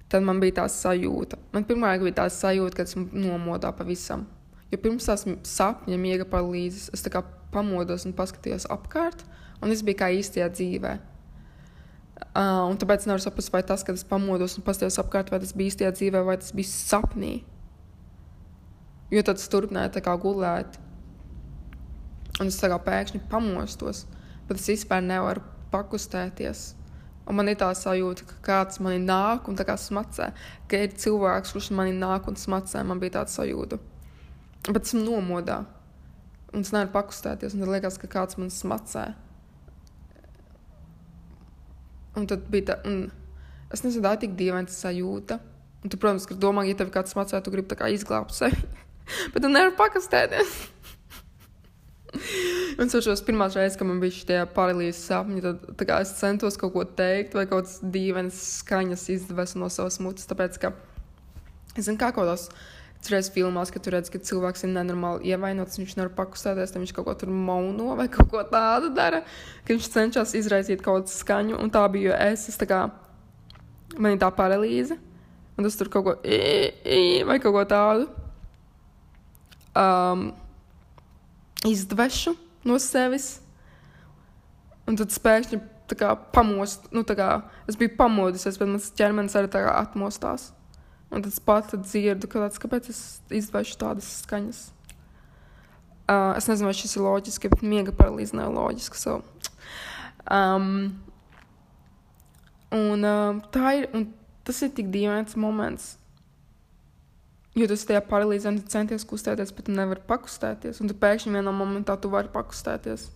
[0.08, 1.40] tad man bija tā sajūta.
[1.56, 4.28] Man pirmā reize bija tā sajūta, ka esmu nomodā pavisam.
[4.72, 7.24] Jo pirms tās sapņa miega paralīzes es tā kā
[7.54, 9.24] pamodos un paskatījos apkārt,
[9.64, 10.98] un es biju kā īstajā dzīvē.
[12.38, 15.56] Uh, un tāpēc nevaru saprast, vai tas, kad es pamodos un paskatījos apkārt, vai tas
[15.58, 17.32] bija īstajā dzīvē, vai tas bija sapnī.
[19.10, 20.78] Jo tad es turpināju tā kā gulēt.
[22.38, 24.04] Un es tā kā pēkšņi pamostos,
[24.46, 25.42] bet es vispār nevaru
[25.74, 26.68] pakustēties.
[27.28, 30.30] Un man ir tā sajūta, ka kāds manī nāk un smacē,
[30.70, 32.86] ka ir cilvēks, kurš manī nāk un smacē.
[32.86, 33.80] Man bija tāda sajūta.
[34.70, 35.64] Bet esmu nomodā.
[36.54, 37.58] Un es nevaru pakustēties.
[37.58, 39.10] Un tad liekas, ka kāds man smacē.
[42.18, 43.08] Un tad bija tā, un
[43.74, 45.38] es nezinu, tā ir tik dīvaina sajūta.
[45.84, 48.58] Un tu, protams, ka domā, ja tev kāds smacē, tu gribi izglābt sevi.
[49.34, 50.56] Bet tu nevari pakustēties.
[52.78, 56.74] Un es atceros, pirmā reize, kad man bija šie paralīzes sapņi, tad es centos kaut
[56.76, 60.28] ko teikt, vai kaut kādas dīvainas skaņas izdevest no savas mutes.
[60.30, 60.74] Tāpēc, ka
[61.78, 62.48] zinu, kā kaut kādās
[63.06, 67.08] reizes filmās, kad tu redz, ka cilvēks ir nenormāli ievainots, viņš nevar pakustēties, viņš kaut
[67.08, 69.24] ko tur mauno vai kaut ko tādu dara,
[69.64, 71.60] ka viņš cenšas izraisīt kaut kādu skaņu.
[71.62, 72.82] Un tā bija es, es tā kā
[73.98, 74.98] man ir tā paralīze,
[75.56, 76.18] un tas tur kaut ko
[77.30, 78.10] vai kaut ko tādu.
[79.78, 80.32] Um,
[81.68, 82.34] izdvešu
[82.66, 83.38] no sevis.
[84.88, 85.60] Un tad pēkšņi
[86.00, 87.30] kā, pamost, nu, kā,
[87.68, 90.50] es biju pamodies, bet mans ķermenis arī tā kā atmostās.
[91.08, 93.02] Un tad es pats dzirdu, ka tāds, kāpēc es
[93.32, 94.66] izvešu tādas skaņas.
[96.08, 99.00] Uh, es nezinu, vai šis ir loģiski, bet miega paralīze nav loģiska.
[99.00, 99.18] So.
[100.32, 100.98] Um,
[102.76, 104.10] un, uh, tā ir, un
[104.48, 105.96] tas ir tik dīvains moments.
[107.58, 110.80] Jo tu tajā paralīzē un tu centies kustēties, bet tu nevari pakustēties.
[110.84, 113.08] Un tu pēkšņi vienā momentā tu vari pakustēties.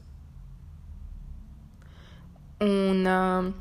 [2.61, 3.51] Un, uh,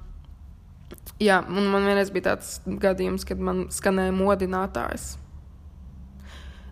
[1.22, 5.12] jā, un man vienreiz bija tāds gadījums, kad man skanēja modinātājs.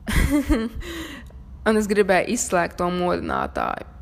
[1.68, 3.94] un es gribēju izslēgt to modinātāju.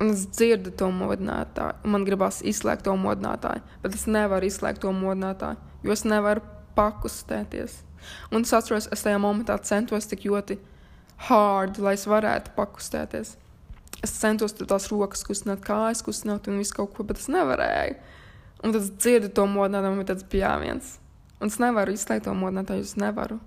[0.00, 4.80] Un es dzirdu to modinātāju, un man gribās izslēgt to modinātāju, bet es nevaru izslēgt
[4.80, 6.44] to modinātāju, jo es nevaru
[6.78, 7.82] pakustēties.
[8.32, 10.56] Un es atceros, es tajā momentā centos tik ļoti
[11.28, 13.34] hard, lai es varētu pakustēties.
[14.00, 17.98] Es centos tās rokas kustināt, kājas kustināt un visu kaut ko, bet es nevarēju.
[18.60, 20.98] Un tad es dzirdu to modinājumu, man ir tāds pjāviens.
[21.40, 23.40] Un es nevaru izslēgt to modinājumu, es nevaru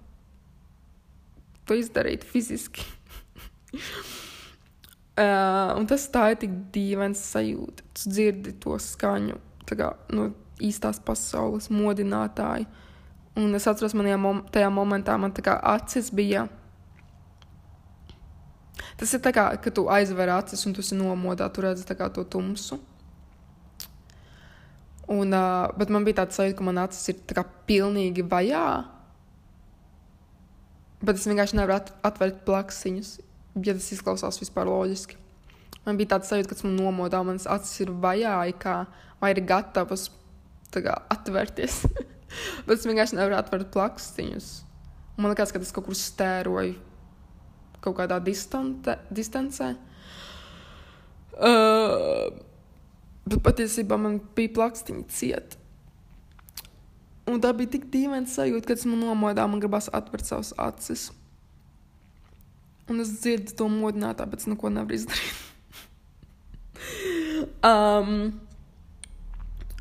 [1.69, 2.85] to izdarīt fiziski.
[3.73, 7.85] uh, un tas tā ir tik dīvains sajūta.
[7.93, 9.39] Tu dzirdi to skaņu
[9.71, 10.31] kā, no
[10.63, 12.67] īstās pasaules modinātāju.
[13.39, 16.47] Un es atceros, manā mom tajā momentā man acis bija.
[18.97, 22.23] Tas ir tā kā, ka tu aizver acis un tu esi nomodā, tu redzi to
[22.23, 22.79] tumsu.
[25.11, 28.67] Un, uh, bet man bija tāds sajūta, ka man acis ir kā, pilnīgi vajā.
[31.03, 33.17] Bet es vienkārši nevaru at atvērt plaksiņus,
[33.59, 35.19] ja tas izklausās vispār loģiski.
[35.83, 38.77] Man bija tāds sajūta, ka esmu nomodā, manas acis ir vajā, kā,
[39.19, 40.07] vai ir gatavas
[40.71, 41.81] kā, atvērties.
[42.65, 44.49] Bet es vienkārši nevaru atvērt plakstiņus.
[45.19, 46.79] Man liekas, ka tas kaut kur stēroja
[47.83, 49.73] kaut kādā distante, distancē.
[51.33, 52.29] Uh,
[53.27, 55.59] bet patiesībā man bija plakstiņi cieti.
[57.29, 61.07] Un tā bija tik dīvaina sajūta, kad esmu nomodā, man gribās atvērt savas acis.
[62.91, 65.37] Un es dzirdu to modinātā, bet es neko nevaru izdarīt.
[67.69, 68.33] um,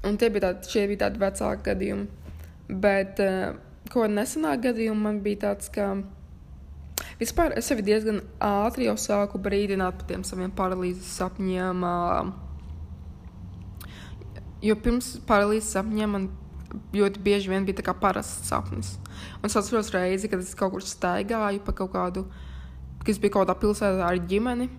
[0.07, 2.07] un tie bija tādi, šie bija tādi vecāki gadījumi.
[2.87, 3.59] Bet uh,
[3.91, 5.97] ko nesenā gadījumā man bija tāds, ka
[7.19, 11.83] vispār es sevi diezgan ātri jau sāku brīdināt par tiem saviem paralīzes sapņiem.
[11.83, 12.52] Uh,
[14.63, 16.29] jo pirms paralīzes sapņiem man
[16.95, 18.95] ļoti bieži vien bija tā kā parasts sapnis.
[19.41, 22.25] Un es atceros reizi, kad es kaut kur staigāju pa kaut kādu,
[23.05, 24.71] kas bija kaut kādā pilsētā ar ģimeni.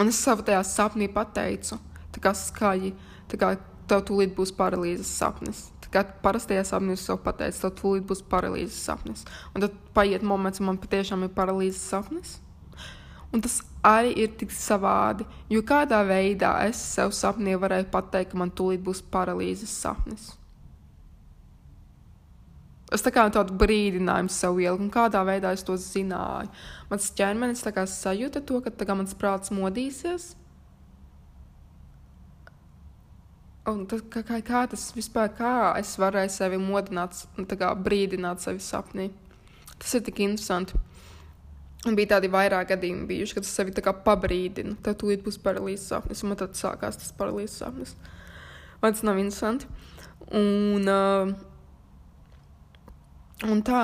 [0.00, 1.76] Un es savu tajā sapnī pateicu,
[2.14, 2.94] tā kā skaļi,
[3.30, 3.54] tā kā
[3.90, 5.68] tev tūlīt būs paralīzes sapnis.
[5.90, 9.24] Kad parastajā sapnī es sev pateicu, tev tūlīt būs paralīzes sapnis.
[9.54, 12.38] Un tad paiet moments, un man patiešām ir paralīzes sapnis.
[13.30, 18.40] Un tas arī ir tik savādi, jo kādā veidā es sev sapnī varēju pateikt, ka
[18.40, 20.32] man tūlīt būs paralīzes sapnis.
[22.90, 26.50] Es tā kā tādu brīdinājumu sev ieliku, un kādā veidā es to zināju.
[26.90, 30.32] Mans ķermenis sajūta to, ka mans prāts modīsies,
[33.68, 38.62] Un tas, kā, kā, kā tas vispār, kā es varēju sevi modināt, kā brīdināt sevi
[38.64, 39.10] sapnī.
[39.76, 40.78] Tas ir tik interesanti.
[41.88, 45.38] Un bija tādi vairāk gadījumi bijuši, kad es sevi tā kā pabrīdinu, tad tūlīt būs
[45.40, 47.94] paralīzes sapnis, un man tad sākās tas paralīzes sapnis.
[48.82, 49.68] Vai tas nav interesanti?
[50.36, 51.32] Un, uh,
[53.48, 53.82] un tā,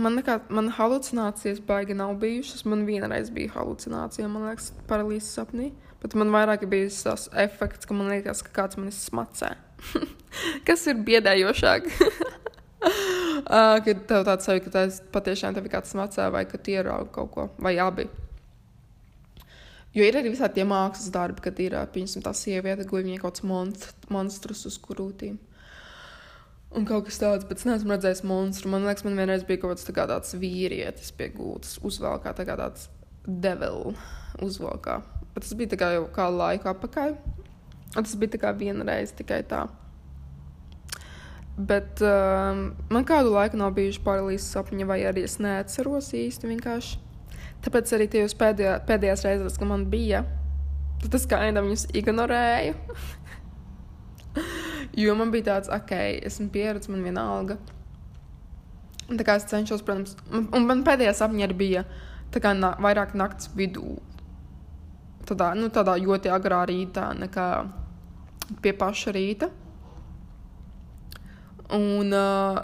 [0.00, 2.64] man nekā, man halucinācijas baigi nav bijušas.
[2.68, 5.72] Man vienreiz bija halucinācija, man liekas, paralīzes sapnī.
[6.02, 9.54] Bet man vairāk ir bijis tas efekts, ka man liekas, ka kāds manis smacē.
[10.68, 11.92] Kas ir biedējošāk?
[12.86, 16.80] uh, kad tev tāds sajūta, ka tas patiešām tev ir kāds smacē, vai ka tie
[16.80, 18.08] ierauga kaut ko, vai abi.
[19.96, 23.38] Jo ir arī visādi tie mākslas darbi, kad ir, piemēram, tā sieviete, guļ viņai kaut
[23.38, 25.38] kāds monst monstrus uz kurūtīm.
[26.76, 28.68] Un kaut kas tāds, bet es neesmu redzējis monstru.
[28.68, 32.58] Man liekas, man vienreiz bija kaut kāds tā tāds vīrietis pie gultas, uzvalkā tā kā
[32.60, 32.90] tāds
[33.24, 33.94] devil
[34.44, 34.98] uzvalkā.
[35.32, 37.16] Bet tas bija tā kā jau kā laika apakaļ.
[37.96, 39.64] Un tas bija tā kā vienreiz tikai tā.
[41.56, 46.98] Bet um, man kādu laiku nav bijuši paralīzes sapņi, vai arī es neatceros īsti vienkārši.
[47.64, 50.20] Tāpēc arī tajos pēdējā, pēdējās reizēs, kad man bija,
[51.00, 52.76] tad es kā ainda viņus ignorēju.
[55.02, 55.94] jo man bija tāds, ok,
[56.28, 57.56] esmu pieredzējis, man vienalga.
[59.06, 61.86] Un tā kā es cenšos, protams, un man pēdējā sapņa arī bija
[62.36, 63.96] kā na vairāk naktas vidū.
[65.26, 67.46] Tādā, nu, tādā ļoti agrā rītā, nekā
[68.60, 69.48] pie paša rīta.
[71.74, 72.60] Un, uh,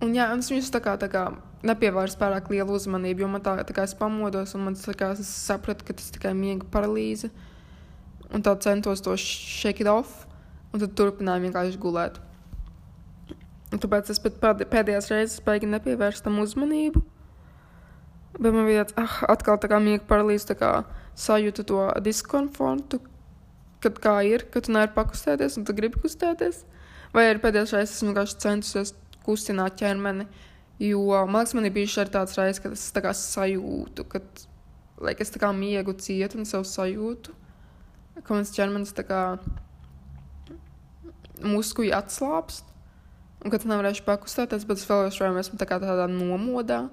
[0.00, 1.26] un jā, es viņus tā kā, tā kā
[1.66, 5.12] nepievērsu pārāk lielu uzmanību, jo man tā, tā kā es pamodos un man tā kā
[5.14, 7.30] es sapratu, ka tas tikai miega paralīze.
[8.32, 10.24] Un tā centos to shake it off,
[10.72, 12.18] un tad turpināju vienkārši gulēt.
[13.72, 17.04] Un tāpēc es pat pēdējās reizes beigi nepievērstu tam uzmanību.
[18.38, 20.72] Bet man bija tāds, ah, atkal tā kā miega paralīze, tā kā
[21.20, 23.02] sajūtu to diskomfortu,
[23.82, 26.62] kad kā ir, ka tu nevari pakustēties un tu gribi kustēties.
[27.12, 28.94] Vai arī pēdējais reizes esmu vienkārši centusies
[29.26, 30.26] kustināt ķermeni.
[30.82, 34.22] Jo man liekas, man ir bijuši arī tāds reizes, kad es tā kā sajūtu, ka
[35.02, 37.34] lai, es tā kā miegu cietu un sev sajūtu,
[38.22, 39.22] ka mans ķermenis tā kā
[41.42, 42.68] muskuļi atslābst.
[43.42, 46.84] Un kad nevarēšu pakustēties, bet es vēl joprojām esmu tā tādā nomodā.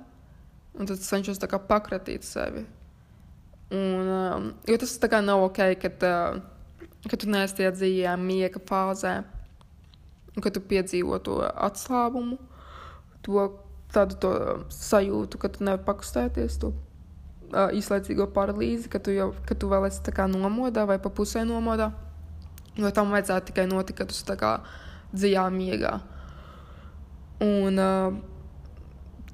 [0.74, 2.64] Un tad es cenšos pakratīt sevi.
[3.70, 6.40] Un, um, jo tas tā kā nav ok, kad uh,
[7.09, 9.15] ka tu neesi tajā dzīvajā miega fāzē,
[10.36, 12.38] un ka tu piedzīvo to atslābumu,
[13.25, 13.47] to
[13.93, 14.32] tādu to
[14.73, 19.88] sajūtu, ka tu nevari pakustēties, to uh, īslaicīgo paralīzi, ka tu, jau, ka tu vēl
[19.89, 21.91] esi nomodā vai pa pusē nomodā.
[22.80, 24.53] Jo tam vajadzētu tikai notikt, kad tu esi
[25.13, 25.99] dziļā miegā.
[27.43, 28.13] Un, uh,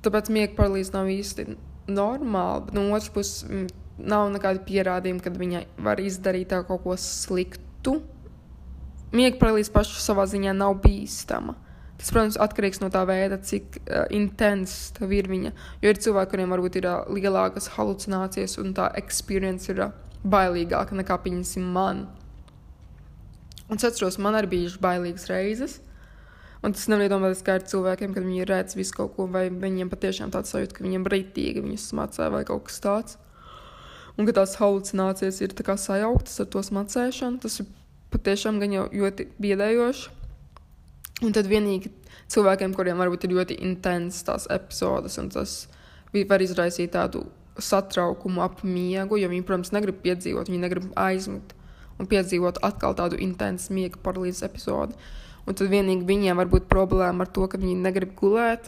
[0.06, 3.68] tāpēc miega paralīze nav īsti normāla, bet no otras puses
[3.98, 8.00] nav nekādi pierādījumi, ka viņa var izdarīt kaut ko sliktu.
[9.16, 11.56] Miega paralīze paša savā ziņā nav bīstama.
[11.96, 15.54] Tas, protams, atkarīgs no tā veida, cik uh, intensa tā ir viņa.
[15.80, 18.90] Jo ir cilvēki, kuriem varbūt ir uh, lielākas halucinācijas, un tā
[19.30, 19.96] pieredze ir uh,
[20.28, 22.04] bailīgāka nekā, pieņemsim, man.
[23.70, 25.80] Un es atceros, man arī bijušas bailīgas reizes.
[26.66, 29.88] Un tas nevar iedomāties, kā ir cilvēkiem, kad viņi redz visu kaut ko, vai viņiem
[29.88, 33.20] patiešām tāds sajūta, ka viņiem rītīgi viņus smacē vai kaut kas tāds
[34.16, 37.40] un ka tās halucinācijas ir sajauktas ar to smacēšanu.
[37.42, 37.72] Tas ir
[38.12, 40.10] patiešām gan jau ļoti biedējoši.
[41.24, 41.92] Un tad vienīgi
[42.32, 45.68] cilvēkiem, kuriem varbūt ir ļoti intensas tās epizodes, un tas
[46.14, 47.26] var izraisīt tādu
[47.60, 51.54] satraukumu ap miegu, jo viņi, protams, negrib piedzīvot, viņi negrib aizmigt
[52.00, 54.98] un piedzīvot atkal tādu intensu miega paralīzes epizodi.
[55.46, 58.68] Un tad vienīgi viņiem var būt problēma ar to, ka viņi negrib gulēt,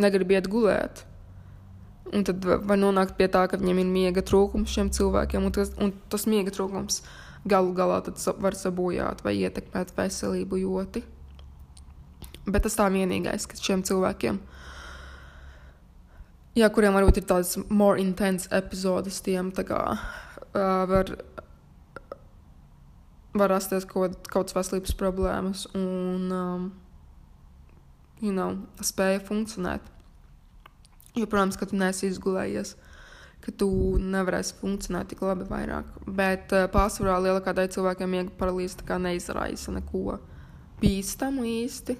[0.00, 1.04] negrib iet gulēt.
[2.10, 5.70] Un tad var nonākt pie tā, ka viņiem ir miega trūkums šiem cilvēkiem, un tas,
[5.78, 7.04] un tas miega trūkums
[7.48, 8.00] galu galā
[8.42, 11.04] var sabojāt vai ietekmēt veselību ļoti.
[12.50, 14.40] Bet tas tā vienīgais, ka šiem cilvēkiem,
[16.58, 21.14] jā, kuriem varbūt ir tādas more intense epizodes, tiem tā kā uh, var,
[23.36, 26.68] var rasties kaut kādas veselības problēmas un, um,
[28.20, 29.84] you know, spēja funkcionēt.
[31.16, 32.74] Jo, protams, ka tu neesi izgulējies,
[33.42, 35.88] ka tu nevarēsi funkcionēt tik labi vairāk.
[36.06, 40.20] Bet uh, pārsvarā lielākā daļa cilvēkiem miega paralīze neizraisa neko
[40.80, 41.96] bīstamu īsti.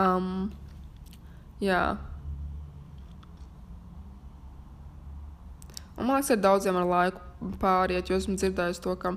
[0.00, 0.48] Um,
[1.62, 1.82] jā.
[5.98, 9.12] Un man liekas, ir daudziem ar laiku pāriet, jo esmu dzirdējis to, ka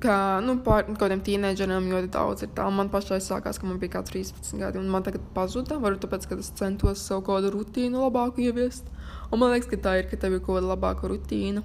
[0.00, 2.66] ka nu, pār kaut kādiem tīneģeriem ļoti daudz ir tā.
[2.72, 5.76] Man pašai sākās, ka man bija kaut kāds 13 gadi, un man tagad pazuda.
[5.82, 8.88] Varbūt tāpēc, ka es centos savu kādu rutīnu labāku ieviest.
[9.30, 11.64] Un man liekas, ka tā ir, ka tev ir kaut kāda labāka rutīna,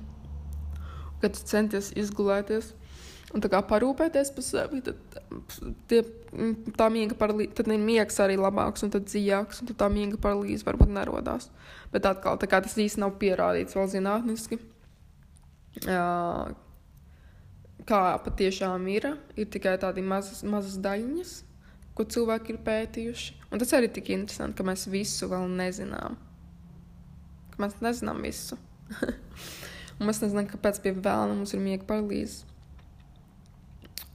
[1.24, 2.76] kad tu centies izgulēties.
[3.34, 5.18] un kā parūpēties par sevi, tad,
[5.88, 6.00] tie,
[6.78, 10.90] tā miega paralīze, tad ir miegs arī labāks un dziļāks, un tā miega paralīze varbūt
[10.96, 11.52] nerodās.
[11.94, 14.58] Bet atkal, kā tas īsti nav pierādīts vēl zinātniski,
[17.90, 21.36] kā patiešām ir, ir tikai tādi mazas, mazas daļiņas,
[21.98, 23.38] ko cilvēki ir pētījuši.
[23.50, 26.18] Un tas arī tik interesanti, ka mēs visu vēl nezinām.
[27.54, 28.60] Ka mēs nezinām visu.
[29.98, 32.46] un mēs nezinām, kāpēc pie vēlna mums ir miega paralīze.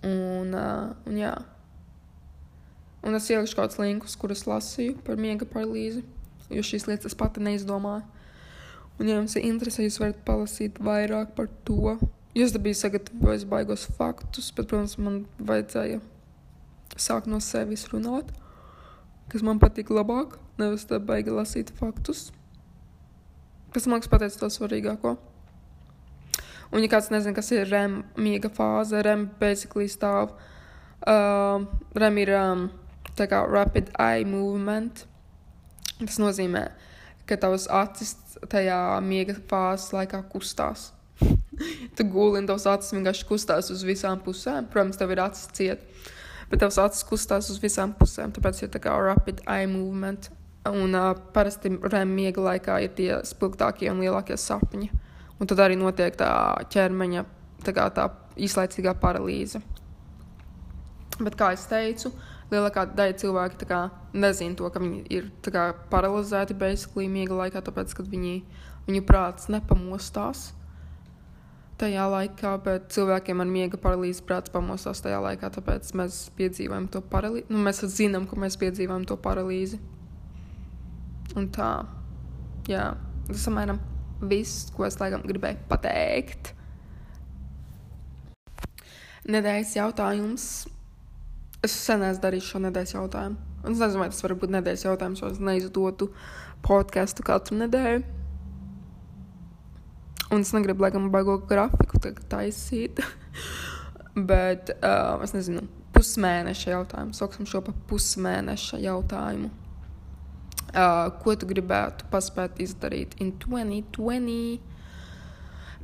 [0.05, 1.35] Un, uh, un jā.
[3.05, 6.05] Un es ielikšu kaut kādus linkus, kurus lasīju par miega paralīzi,
[6.53, 8.05] jo šīs lietas es pati neizdomāju.
[8.95, 11.97] Un, ja jums ir interese, jūs varat palasīt vairāk par to.
[12.35, 16.01] Es biju sagatavojis baigos faktus, bet, protams, man vajadzēja
[16.99, 18.32] sākt no sevis runāt,
[19.30, 22.32] kas man patīk labāk, nevis tā baigi lasīt faktus.
[23.74, 25.14] Kas man liekas pateicis to svarīgāko.
[26.74, 30.35] Un, ja kāds nezina, kas ir REM miega fāze, REM basically stāv.
[31.07, 31.62] Uh,
[31.95, 32.66] REM ir um,
[33.14, 35.05] tā kā rapid eye movement.
[36.01, 36.64] Tas nozīmē,
[37.30, 38.16] ka tavas acis
[38.51, 40.91] tajā miega fāzes laikā kustās.
[41.97, 44.69] tu guli un tavs acis vienkārši kustās uz visām pusēm.
[44.71, 45.85] Protams, tev ir acis ciet,
[46.51, 48.35] bet tavs acis kustās uz visām pusēm.
[48.35, 50.31] Tāpēc ir tā kā rapid eye movement.
[50.65, 54.89] Un uh, parasti REM miega laikā ir tie spilgtākie un lielākie sapņi.
[55.37, 56.31] Un tad arī notiek tā
[56.73, 57.25] ķermeņa
[57.67, 58.09] tā, kā, tā
[58.41, 59.61] īslaicīgā paralīze.
[61.21, 62.11] Bet, kā jau teicu,
[62.51, 63.83] lielākā daļa cilvēku kā,
[64.17, 68.39] nezina to, ka viņi ir kā, paralizēti basically miega laikā, tāpēc, ka viņi,
[68.89, 70.49] viņu prāts nepamostās
[71.81, 77.03] tajā laikā, bet cilvēkiem ar miega paralīzi prāts pamostās tajā laikā, tāpēc mēs piedzīvojam to
[77.11, 77.49] paralīzi.
[77.51, 79.81] Nu, mēs zinām, ka mēs piedzīvojam to paralīzi.
[81.39, 81.70] Un tā,
[82.70, 82.93] jā,
[83.27, 83.81] tas samēram
[84.31, 86.53] viss, ko es laikam gribēju pateikt.
[89.25, 90.47] Nedēļas jautājums.
[91.64, 93.39] Es sen esmu darījis šo nedēļas jautājumu.
[93.64, 96.11] Es nezinu, vai tas var būt nedēļas jautājums, jo es neizdotu
[96.66, 98.05] podkāstu katru nedēļu.
[100.35, 102.99] Un es negribu, laikam, baigo grafiku taisīt.
[104.30, 105.62] Bet uh, es nezinu,
[105.95, 107.14] pusmēneša jautājumu.
[107.14, 109.51] Sauksim šo par pusmēneša jautājumu.
[110.74, 114.72] Uh, ko tu gribētu paspēt izdarīt in 2020?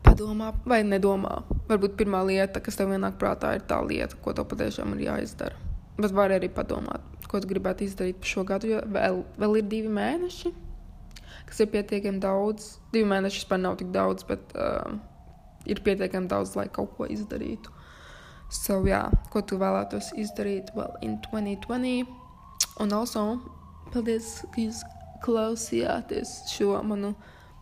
[0.01, 1.42] Padomā, vai nedomā.
[1.68, 5.61] Varbūt pirmā lieta, kas tev ienāk prātā, ir tā lieta, ko tev patiešām ir jāizdara.
[6.01, 9.92] Bet var arī padomāt, ko tu gribētu izdarīt šo gadu, jo vēl, vēl ir divi
[9.92, 10.55] mēneši,
[11.51, 12.76] kas ir pietiekami daudz.
[12.94, 14.96] Divi mēneši vispār nav tik daudz, bet uh,
[15.66, 17.74] ir pietiekami daudz, lai kaut ko izdarītu.
[18.51, 22.16] So, jā, ko tu vēlētos izdarīt vēl in 2020?
[22.80, 23.24] Un also,
[23.90, 24.84] Paldies, ka jūs
[25.24, 27.09] klausījāties šo manu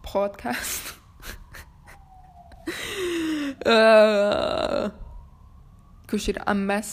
[0.05, 0.93] podkāstu.
[3.73, 4.91] uh,
[6.11, 6.91] kurš ir ames,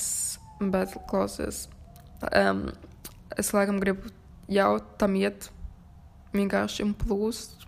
[0.71, 1.65] bet klausies.
[2.31, 2.69] Um,
[3.35, 4.07] es laikam gribu
[4.47, 5.49] jau tam iet
[6.35, 7.65] vienkārši plūst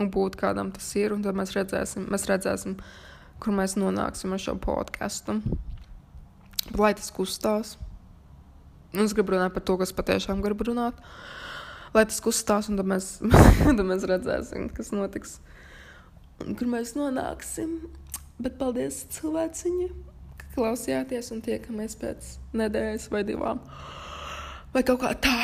[0.00, 2.78] un būt kādam tas ir, un tad mēs redzēsim, mēs redzēsim
[3.40, 5.40] kur mēs nonāksim ar šo podkāstu.
[6.76, 7.76] Lai tas kustās.
[8.92, 10.98] Un es gribu runāt par to, kas patiešām gribu runāt.
[11.94, 13.16] Lai tas kustās, un tad mēs,
[13.64, 15.38] tad mēs redzēsim, kas notiks.
[16.44, 17.78] Un kur mēs nonāksim.
[18.40, 19.90] Bet paldies cilvēciņi,
[20.40, 23.60] ka klausījāties un tiekamies pēc nedēļas vai divām.
[24.74, 25.36] Vai kaut kā tā.